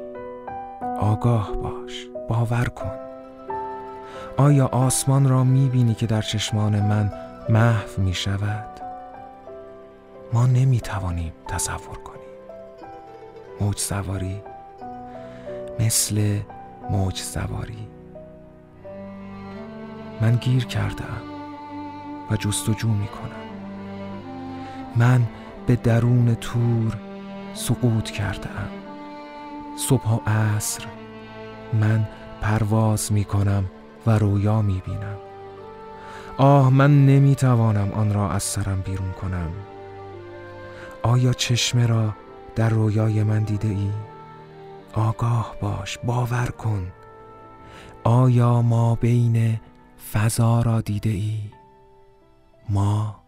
آگاه 0.99 1.53
باش 1.53 2.07
باور 2.29 2.65
کن 2.65 2.91
آیا 4.37 4.67
آسمان 4.67 5.29
را 5.29 5.45
می 5.45 5.69
بینی 5.69 5.95
که 5.95 6.07
در 6.07 6.23
چشمان 6.23 6.81
من 6.81 7.13
محو 7.49 8.03
می 8.03 8.15
شود؟ 8.15 8.81
ما 10.33 10.47
نمی 10.47 10.81
توانیم 10.81 11.33
تصور 11.49 11.99
کنیم 12.05 12.29
موج 13.61 13.79
سواری 13.79 14.43
مثل 15.81 16.39
موج 16.91 17.19
سواری 17.19 17.89
من 20.21 20.37
گیر 20.37 20.65
کردم 20.65 21.23
و 22.31 22.37
جستجو 22.37 22.89
می 22.89 23.07
کنم 23.07 23.45
من 24.97 25.23
به 25.67 25.77
درون 25.77 26.35
تور 26.35 27.14
سقوط 27.55 28.11
کردم 28.11 28.69
صبح 29.77 30.09
و 30.11 30.31
عصر 30.31 30.85
من 31.73 32.09
پرواز 32.41 33.13
می 33.13 33.25
کنم 33.25 33.65
و 34.07 34.19
رویا 34.19 34.63
می 34.63 34.83
بینم 34.87 35.17
آه 36.39 36.71
من 36.71 37.07
نمی 37.07 37.35
توانم 37.35 37.93
آن 37.93 38.15
را 38.15 38.31
از 38.31 38.43
سرم 38.43 38.81
بیرون 38.81 39.13
کنم 39.13 39.51
آیا 41.03 41.33
چشمه 41.33 41.87
را 41.87 42.15
در 42.57 42.69
رویای 42.69 43.23
من 43.23 43.43
دیده 43.45 43.69
ای؟ 43.69 43.91
آگاه 44.93 45.57
باش 45.61 45.99
باور 45.99 46.47
کن 46.47 46.93
آیا 48.05 48.63
ما 48.63 48.95
بین 48.95 49.61
فضا 50.13 50.63
را 50.63 50.81
دیده 50.81 51.11
ای؟ 51.11 51.41
ما 52.69 53.25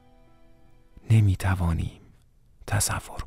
نمی 1.10 1.36
توانیم 1.36 2.00
تصور 2.66 3.25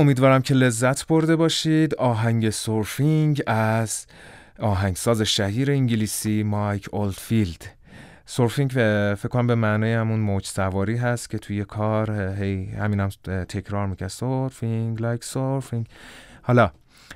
امیدوارم 0.00 0.42
که 0.42 0.54
لذت 0.54 1.06
برده 1.06 1.36
باشید. 1.36 1.94
آهنگ 1.94 2.50
Surfing 2.50 3.42
از 3.46 4.06
آهنگساز 4.58 5.22
شهیر 5.22 5.70
انگلیسی 5.70 6.42
مایک 6.42 6.88
اولدفیلد. 6.92 7.66
Surfing 8.26 8.70
فکر 8.70 9.28
کنم 9.28 9.46
به 9.46 9.54
معنای 9.54 9.92
همون 9.92 10.20
موج 10.20 10.46
سواری 10.46 10.96
هست 10.96 11.30
که 11.30 11.38
توی 11.38 11.64
کار 11.64 12.10
هی 12.10 12.64
همین 12.64 13.00
هم 13.00 13.08
تکرار 13.44 13.86
می‌کنه 13.86 14.08
surfing 14.08 15.02
like 15.02 15.24
surfing 15.24 15.86
حالا 16.42 16.70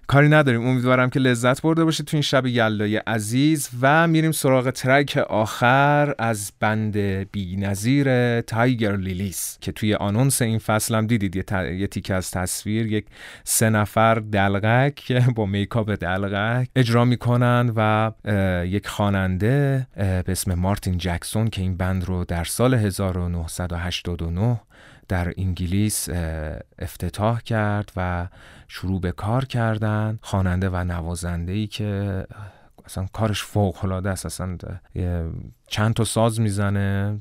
کاری 0.07 0.28
نداریم. 0.28 0.66
امیدوارم 0.66 1.11
که 1.11 1.20
لذت 1.20 1.62
برده 1.62 1.84
باشید 1.84 2.07
تو 2.07 2.16
این 2.16 2.22
شب 2.22 2.46
یلدای 2.46 2.96
عزیز 2.96 3.70
و 3.80 4.07
میریم 4.07 4.32
سراغ 4.32 4.70
track 4.70 5.16
آخر 5.16 6.14
از 6.18 6.52
band 6.61 6.96
بی 7.32 7.57
نظیر 7.57 8.40
Tiger 8.40 8.96
Lillies 8.96 9.59
که 9.61 9.72
توی 9.72 9.94
آنونس 9.94 10.42
این 10.42 10.59
فصل 10.59 10.94
هم 10.94 11.07
دیدید. 11.07 11.36
یه, 11.36 11.42
ت... 11.42 11.52
یه 11.52 11.86
تیکه 11.86 12.14
از 12.14 12.30
تصویر 12.30 12.86
یک 12.86 13.07
سه 13.44 13.70
نفر 13.70 14.14
دلغک 14.14 15.12
با 15.34 15.46
میکاپ 15.46 15.90
دلغک 15.90 16.68
اجرا 16.76 17.05
می‌کنن 17.05 17.72
و 17.76 18.11
یک 18.66 18.88
خواننده 18.88 19.86
به 19.96 20.24
اسم 20.28 20.55
مارتین 20.55 20.98
جکسون 20.98 21.48
که 21.48 21.62
این 21.62 21.76
بند 21.76 22.05
رو 22.05 22.24
در 22.24 22.44
سال 22.44 22.74
1989 22.74 24.61
در 25.09 25.34
انگلیس 25.36 26.09
افتتاح 26.78 27.40
کرد 27.40 27.92
و 27.96 28.28
شروع 28.68 29.00
به 29.00 29.12
کار 29.12 29.44
کردن. 29.44 30.18
خواننده 30.22 30.70
و 30.70 30.84
نوازنده 30.84 31.52
ای 31.52 31.66
که 31.66 32.26
اصلا 32.84 33.07
کارش 33.12 33.42
فوق 33.42 33.84
العاده 33.84 34.11
است. 34.11 34.26
اصلا 34.26 34.59
چند 35.74 35.94
تا 35.94 36.04
ساز 36.04 36.40
می‌زنه 36.40 37.20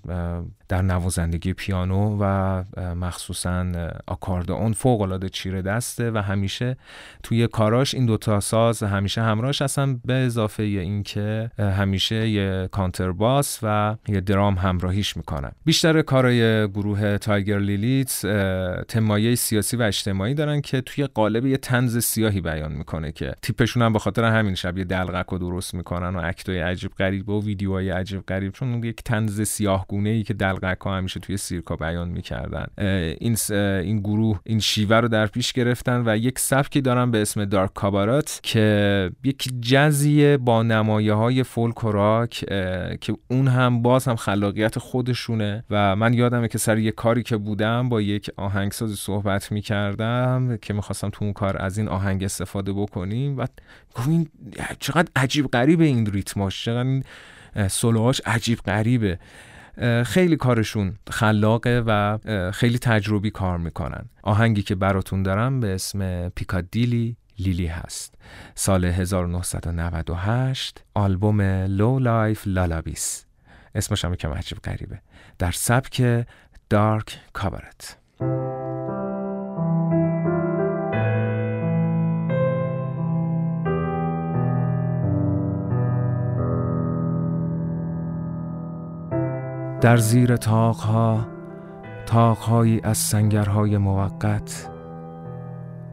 در 0.70 0.82
نوازندگی 0.82 1.54
پیانو 1.54 2.18
و 2.22 2.64
مخصوصا 2.96 3.66
آکاردئون 4.08 4.74
فوق 4.74 5.02
العاده 5.02 5.30
چیره 5.30 5.62
دسته 5.62 6.12
و 6.12 6.18
همیشه 6.18 6.78
توی 7.24 7.48
کاراش 7.48 7.96
این 7.96 8.06
دوتا 8.06 8.40
ساز 8.40 8.84
همیشه 8.84 9.22
همراهش 9.22 9.62
اصلا 9.62 10.00
به 10.06 10.14
اضافه 10.14 10.64
اینکه 10.64 11.52
همیشه 11.60 12.30
یه 12.30 12.70
کانترباس 12.72 13.60
و 13.64 13.96
یه 14.08 14.22
درام 14.22 14.56
همراهیش 14.56 15.18
می‌کنن. 15.18 15.52
بیشتر 15.66 16.02
کارای 16.02 16.68
گروه 16.68 17.18
تایگر 17.18 17.60
لیلیت 17.60 18.26
تمایه 18.88 19.36
سیاسی 19.36 19.78
و 19.78 19.82
اجتماعی 19.82 20.34
دارن 20.34 20.62
که 20.62 20.82
توی 20.82 21.06
قالب 21.06 21.46
یه 21.46 21.58
تنز 21.58 21.98
سیاهی 21.98 22.42
بیان 22.42 22.72
می‌کنه 22.72 23.12
که 23.12 23.34
تیپشون 23.42 23.84
هم 23.84 23.94
به 23.94 24.00
خاطر 24.00 24.24
همین 24.24 24.56
شب 24.56 24.78
یه 24.78 24.84
دلغک 24.84 25.26
رو 25.26 25.38
درست 25.38 25.74
می‌کنن 25.74 26.16
و 26.16 26.22
اکتای 26.24 26.60
عجیب 26.60 26.92
غریب 26.92 27.30
و 27.30 27.44
ویدیوهای 27.44 27.90
عجیب 27.90 28.22
غریب 28.26 28.43
چون 28.52 28.84
یک 28.84 29.04
تنز 29.04 29.42
سیاه 29.42 29.86
گونه 29.88 30.10
ای 30.10 30.24
که 30.24 30.34
دلغک 30.34 30.82
ها 30.82 30.98
همیشه 30.98 31.20
توی 31.20 31.38
سیرکا 31.38 31.76
بیان 31.76 32.10
می‌کردن. 32.10 32.66
این 33.20 33.38
این 33.58 34.00
گروه 34.00 34.40
این 34.44 34.60
شیوه 34.60 34.96
رو 34.96 35.08
در 35.08 35.28
پیش 35.28 35.54
گرفتن 35.54 36.04
و 36.06 36.18
یک 36.18 36.40
سبکی 36.40 36.82
دارن 36.82 37.12
به 37.12 37.22
اسم 37.22 37.46
دارک 37.46 37.74
کابارات 37.74 38.40
که 38.44 39.12
یک 39.24 39.50
جزیه 39.62 40.38
با 40.38 40.64
نمایه 40.64 41.14
های 41.14 41.44
فولک 41.44 41.84
و 41.84 41.92
راک 41.92 42.30
که 43.02 43.16
اون 43.28 43.48
هم 43.48 43.82
باز 43.82 44.08
هم 44.08 44.16
خلاقیت 44.16 44.80
خودشونه 44.80 45.64
و 45.70 45.96
من 45.96 46.14
یادمه 46.14 46.48
که 46.48 46.58
سر 46.58 46.78
یک 46.78 46.96
کاری 46.96 47.24
که 47.24 47.38
بودم 47.38 47.90
با 47.90 48.02
یک 48.02 48.30
آهنگسازی 48.38 48.96
صحبت 48.96 49.52
می‌کردم 49.52 50.58
که 50.62 50.74
می‌خواستم 50.74 51.10
تو 51.10 51.26
اون 51.26 51.34
کار 51.34 51.62
از 51.62 51.78
این 51.78 51.88
آهنگ 51.88 52.24
استفاده 52.24 52.74
بکنیم 52.74 53.38
و 53.38 53.48
گفتم 53.96 54.26
چقدر 54.80 55.10
عجیب 55.16 55.48
غریبه 55.48 55.84
این 55.84 56.06
ریتماش 56.06 56.66
چقدر 56.66 56.88
این 56.88 57.04
سولوهاش 57.70 58.22
عجیب 58.26 58.60
غریبه. 58.60 59.20
خیلی 60.06 60.38
کارشون 60.38 60.96
خلاقه 61.10 61.84
و 61.88 62.18
خیلی 62.52 62.78
تجربی 62.78 63.32
کار 63.32 63.58
می‌کنن. 63.58 64.06
آهنگی 64.24 64.62
که 64.62 64.76
براتون 64.76 65.24
دارم 65.24 65.60
به 65.60 65.76
اسم 65.76 66.30
Piccadilly 66.30 67.18
Lilly 67.40 67.68
هست. 67.68 68.16
سال 68.56 68.86
1998 68.86 70.84
آلبوم 70.94 71.42
Low 71.68 72.00
Life 72.00 72.44
Lullabies. 72.46 73.26
اسمش 73.76 74.06
هم 74.06 74.16
کم 74.16 74.34
عجیب 74.34 74.58
غریبه. 74.58 75.02
در 75.40 75.52
سبک 75.52 76.26
dark 76.70 77.20
cabaret. 77.34 77.98
در 89.84 89.98
زیر 89.98 90.36
تاقها 90.36 91.26
تاقهایی 92.06 92.82
از 92.84 92.98
سنگرهای 92.98 93.78
موقت 93.78 94.70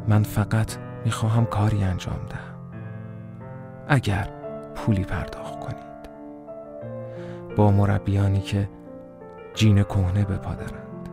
من 0.08 0.22
فقط 0.22 0.76
می‌خواهم 1.04 1.44
کاری 1.44 1.84
انجام 1.84 2.20
دهم. 2.28 2.54
اگر 3.88 4.28
پولی 4.74 5.04
پرداخت 5.04 5.60
کنید. 5.60 6.10
با 7.56 7.70
مربیانی 7.70 8.40
که 8.40 8.68
جین 9.54 9.82
کهنه 9.82 10.24
به 10.24 10.36
پا 10.36 10.54
دارند. 10.54 11.08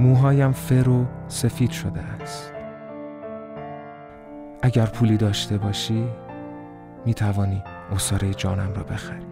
موهایم 0.00 0.52
فر 0.52 0.88
و 0.88 1.06
سفید 1.28 1.70
شده 1.70 2.00
است. 2.00 2.54
اگر 4.62 4.86
پولی 4.86 5.16
داشته 5.16 5.58
باشی 5.58 6.08
می‌توانی 7.06 7.62
اصاره 7.92 8.34
جانم 8.34 8.72
را 8.74 8.82
بخری. 8.82 9.29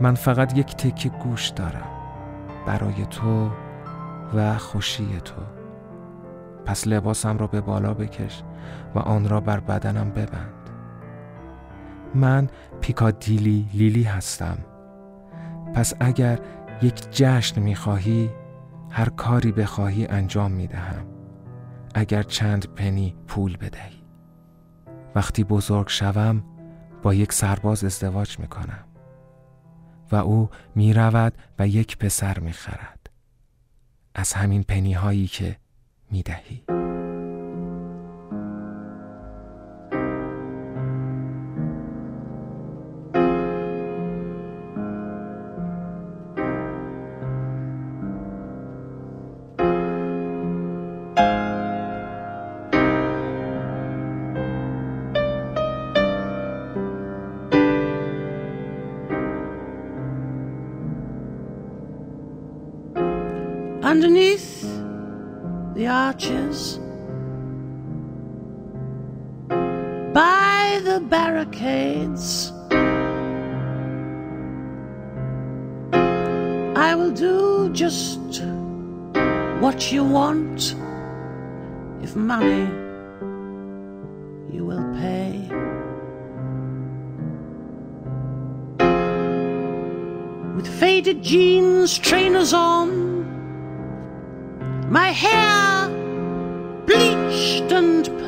من 0.00 0.14
فقط 0.14 0.58
یک 0.58 0.76
تکه 0.76 1.08
گوش 1.08 1.48
دارم. 1.48 1.88
برای 2.66 3.06
تو 3.06 3.50
و 4.34 4.58
خوشی 4.58 5.20
تو. 5.24 5.42
پس 6.64 6.86
لباسم 6.86 7.38
را 7.38 7.46
به 7.46 7.60
بالا 7.60 7.94
بکش 7.94 8.42
و 8.94 8.98
آن 8.98 9.28
را 9.28 9.40
بر 9.40 9.60
بدنم 9.60 10.10
ببند. 10.10 10.70
من 12.14 12.48
پیکادیلی 12.80 13.68
لیلی 13.74 14.02
هستم. 14.02 14.58
پس 15.74 15.94
اگر 16.00 16.38
یک 16.82 17.10
جشن 17.10 17.62
می‌خواهی 17.62 18.30
هر 18.90 19.08
کاری 19.08 19.52
بخواهی 19.52 20.06
انجام 20.06 20.52
می‌دهم. 20.52 21.06
اگر 21.94 22.22
چند 22.22 22.66
پنی 22.74 23.14
پول 23.28 23.56
بدهی. 23.56 24.02
وقتی 25.14 25.44
بزرگ 25.44 25.88
شوم 25.88 26.42
با 27.02 27.14
یک 27.14 27.32
سرباز 27.32 27.84
ازدواج 27.84 28.38
می‌کنم. 28.38 28.84
و 30.12 30.16
او 30.16 30.50
می 30.74 30.92
رود 30.92 31.32
و 31.58 31.68
یک 31.68 31.98
پسر 31.98 32.38
می 32.38 32.52
خرد 32.52 33.10
از 34.14 34.32
همین 34.32 34.62
پنی 34.62 34.92
هایی 34.92 35.26
که 35.26 35.56
می 36.10 36.22
دهی 36.22 36.79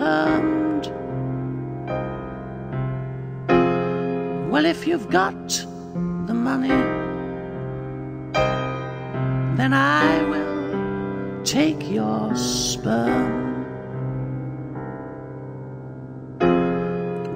and 0.02 0.82
permed. 0.82 0.90
Well, 4.50 4.66
if 4.66 4.86
you've 4.86 5.10
got 5.10 5.48
the 6.26 6.34
money, 6.34 6.68
then 9.56 9.72
I 9.72 10.22
will 10.24 11.42
take 11.44 11.90
your 11.90 12.34
sperm. 12.36 13.40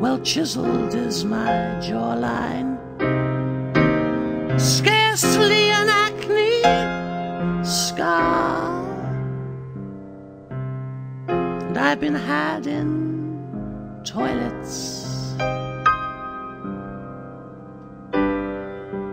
Well 0.01 0.19
chiseled 0.21 0.95
is 0.95 1.25
my 1.25 1.49
jawline, 1.81 2.79
scarcely 4.61 5.66
I've 11.87 12.01
been 12.01 12.16
had 12.16 12.66
in 12.66 14.01
toilets. 14.03 15.37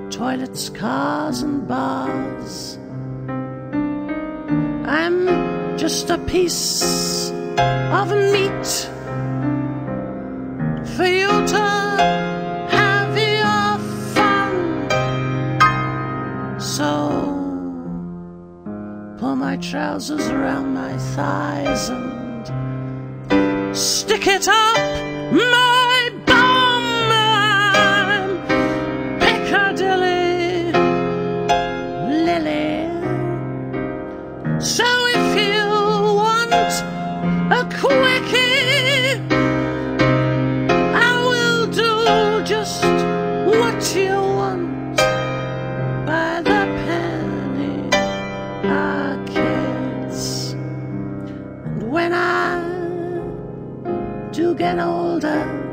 Toilets, 0.09 0.69
cars, 0.69 1.43
and 1.43 1.67
bars. 1.67 2.79
I'm 4.87 5.77
just 5.77 6.09
a 6.09 6.17
piece 6.17 7.29
of 7.29 8.09
meat 8.33 8.67
for 10.95 11.05
you 11.05 11.29
to 11.53 11.65
have 12.79 13.15
your 13.15 13.77
fun. 14.15 14.89
So 16.59 16.89
pull 19.19 19.35
my 19.35 19.57
trousers 19.57 20.27
around 20.29 20.73
my 20.73 20.97
thighs 20.97 21.89
and 21.89 22.12
stick 24.03 24.27
it 24.27 24.49
up 24.49 24.75
my 25.31 25.82
and 54.73 54.81
older. 54.81 55.72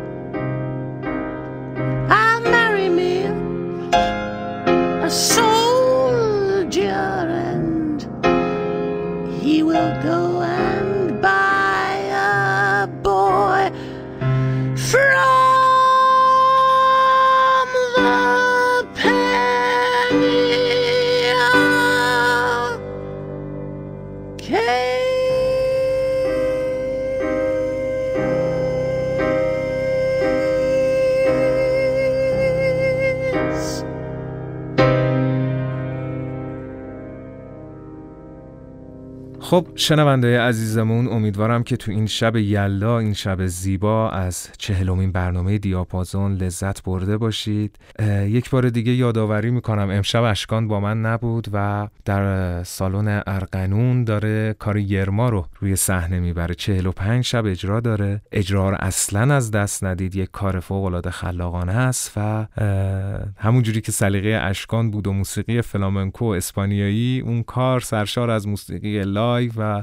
خب 39.51 39.67
شنونده 39.75 40.41
عزیزمون 40.41 41.09
امیدوارم 41.09 41.63
که 41.63 41.77
تو 41.77 41.91
این 41.91 42.07
شب 42.07 42.37
یلا 42.37 42.99
این 42.99 43.13
شب 43.13 43.47
زیبا 43.47 44.11
از 44.11 44.49
چهلمین 44.59 45.13
برنامه 45.13 45.59
دیاپازون 45.59 46.35
لذت 46.35 46.83
برده 46.83 47.17
باشید. 47.17 47.77
یک 48.27 48.51
بار 48.51 48.69
دیگه 48.69 48.93
یادآوری 48.93 49.51
می‌کنم 49.51 49.91
امشب 49.91 50.23
اشکان 50.23 50.69
با 50.69 50.81
من 50.81 51.01
نبود 51.01 51.49
و 51.53 51.89
در 52.05 52.63
سالن 52.63 53.23
ارقنون 53.27 54.05
داره 54.05 54.57
کار 54.59 54.77
یرما 54.77 55.29
رو 55.29 55.47
روی 55.61 55.77
صحنه 55.77 56.21
می‌بره. 56.21 56.55
45 56.55 57.25
شب 57.25 57.47
اجرا 57.47 57.81
داره. 57.81 58.23
اجرا 58.33 58.71
رو 58.71 58.77
اصلا 58.81 59.35
از 59.35 59.51
دست 59.51 59.85
ندید. 59.85 60.17
یک 60.17 60.31
کار 60.31 60.61
فوق 60.61 60.85
العاده 60.85 61.11
خلاقانه 61.11 61.73
است 61.73 62.13
و 62.17 62.21
اه، 62.21 62.47
همون 63.37 63.63
جوری 63.63 63.81
که 63.81 63.93
سلیقه 63.93 64.29
اشکان 64.43 64.91
بود 64.91 65.07
و 65.07 65.13
موسیقی 65.13 65.63
فلامنکو 65.63 66.25
اسپانیایی 66.25 67.21
اون 67.21 67.43
کار 67.43 67.81
سرشار 67.81 68.31
از 68.31 68.49
موسیقی 68.49 69.05
live 69.41 69.53
و 69.57 69.83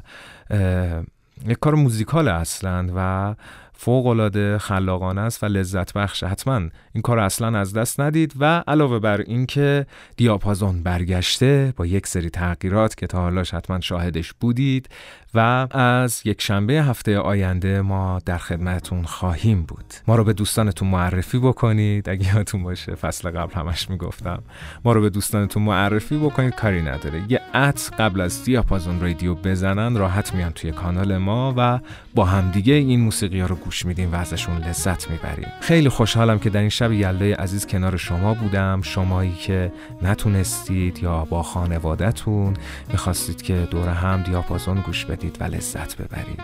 یک 1.47 1.57
کار 1.59 1.75
موزیکال 1.75 2.27
اصلا 2.27 2.87
و 2.95 3.35
فوق 3.73 4.07
العاده 4.07 4.57
خلاقانه 4.57 5.21
است 5.21 5.43
و 5.43 5.45
لذت 5.45 5.93
بخش 5.93 6.23
حتما 6.23 6.61
این 6.93 7.01
کار 7.01 7.19
اصلا 7.19 7.59
از 7.59 7.73
دست 7.73 7.99
ندید 7.99 8.33
و 8.39 8.63
علاوه 8.67 8.99
بر 8.99 9.21
اینکه 9.21 9.85
دیاپازون 10.17 10.83
برگشته 10.83 11.73
با 11.75 11.85
یک 11.85 12.07
سری 12.07 12.29
تغییرات 12.29 12.95
که 12.95 13.07
تا 13.07 13.17
حالاش 13.17 13.53
حتما 13.53 13.79
شاهدش 13.81 14.33
بودید 14.33 14.89
و 15.33 15.67
از 15.71 16.21
یک 16.25 16.41
شنبه 16.41 16.73
هفته 16.73 17.19
آینده 17.19 17.81
ما 17.81 18.19
در 18.25 18.37
خدمتتون 18.37 19.03
خواهیم 19.03 19.63
بود. 19.63 19.93
ما 20.07 20.15
رو 20.15 20.23
به 20.23 20.33
دوستانتون 20.33 20.87
معرفی 20.87 21.39
بکنید. 21.39 22.09
اگه 22.09 22.35
یادتون 22.35 22.63
باشه 22.63 22.95
فصل 22.95 23.29
قبل 23.29 23.53
همش 23.53 23.89
می‌گفتم. 23.89 24.43
ما 24.85 24.93
رو 24.93 25.01
به 25.01 25.09
دوستانتون 25.09 25.63
معرفی 25.63 26.17
بکنید. 26.17 26.55
کاری 26.55 26.81
نداره. 26.81 27.23
یه 27.29 27.41
ات 27.53 27.91
قبل 27.99 28.21
از 28.21 28.43
دیاپازون 28.43 29.01
رادیو 29.01 29.35
بزنن 29.35 29.95
راحت 29.97 30.33
میان 30.33 30.51
توی 30.51 30.71
کانال 30.71 31.17
ما 31.17 31.53
و 31.57 31.79
با 32.15 32.25
همدیگه 32.25 32.73
این 32.73 32.99
موسیقی 32.99 33.39
ها 33.39 33.47
رو 33.47 33.55
گوش 33.55 33.85
میدیم 33.85 34.13
و 34.13 34.15
ازشون 34.15 34.57
لذت 34.57 35.09
می‌بریم. 35.09 35.47
خیلی 35.61 35.89
خوشحالم 35.89 36.39
که 36.39 36.49
در 36.49 36.59
این 36.59 36.69
شب 36.69 36.91
یلده 36.91 37.35
عزیز 37.35 37.67
کنار 37.67 37.97
شما 37.97 38.33
بودم. 38.33 38.81
شمایی 38.81 39.35
که 39.35 39.71
نتونستید 40.01 41.03
یا 41.03 41.25
با 41.25 41.43
خانوادهتون 41.43 42.53
می‌خواستید 42.91 43.41
که 43.41 43.67
دور 43.71 43.89
هم 43.89 44.21
دیاپازون 44.21 44.81
گوش 44.81 45.05
بدید. 45.05 45.16
و 45.39 45.43
لذت 45.43 45.97
ببرید. 45.97 46.41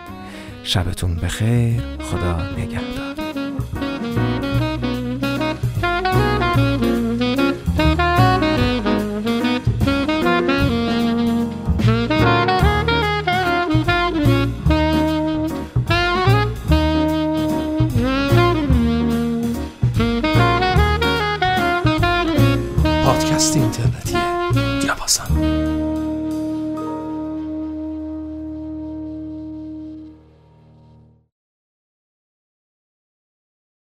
شبتون 0.63 1.15
بخیر. 1.15 1.81
خدا 1.99 2.51
نگهدار. 2.57 3.92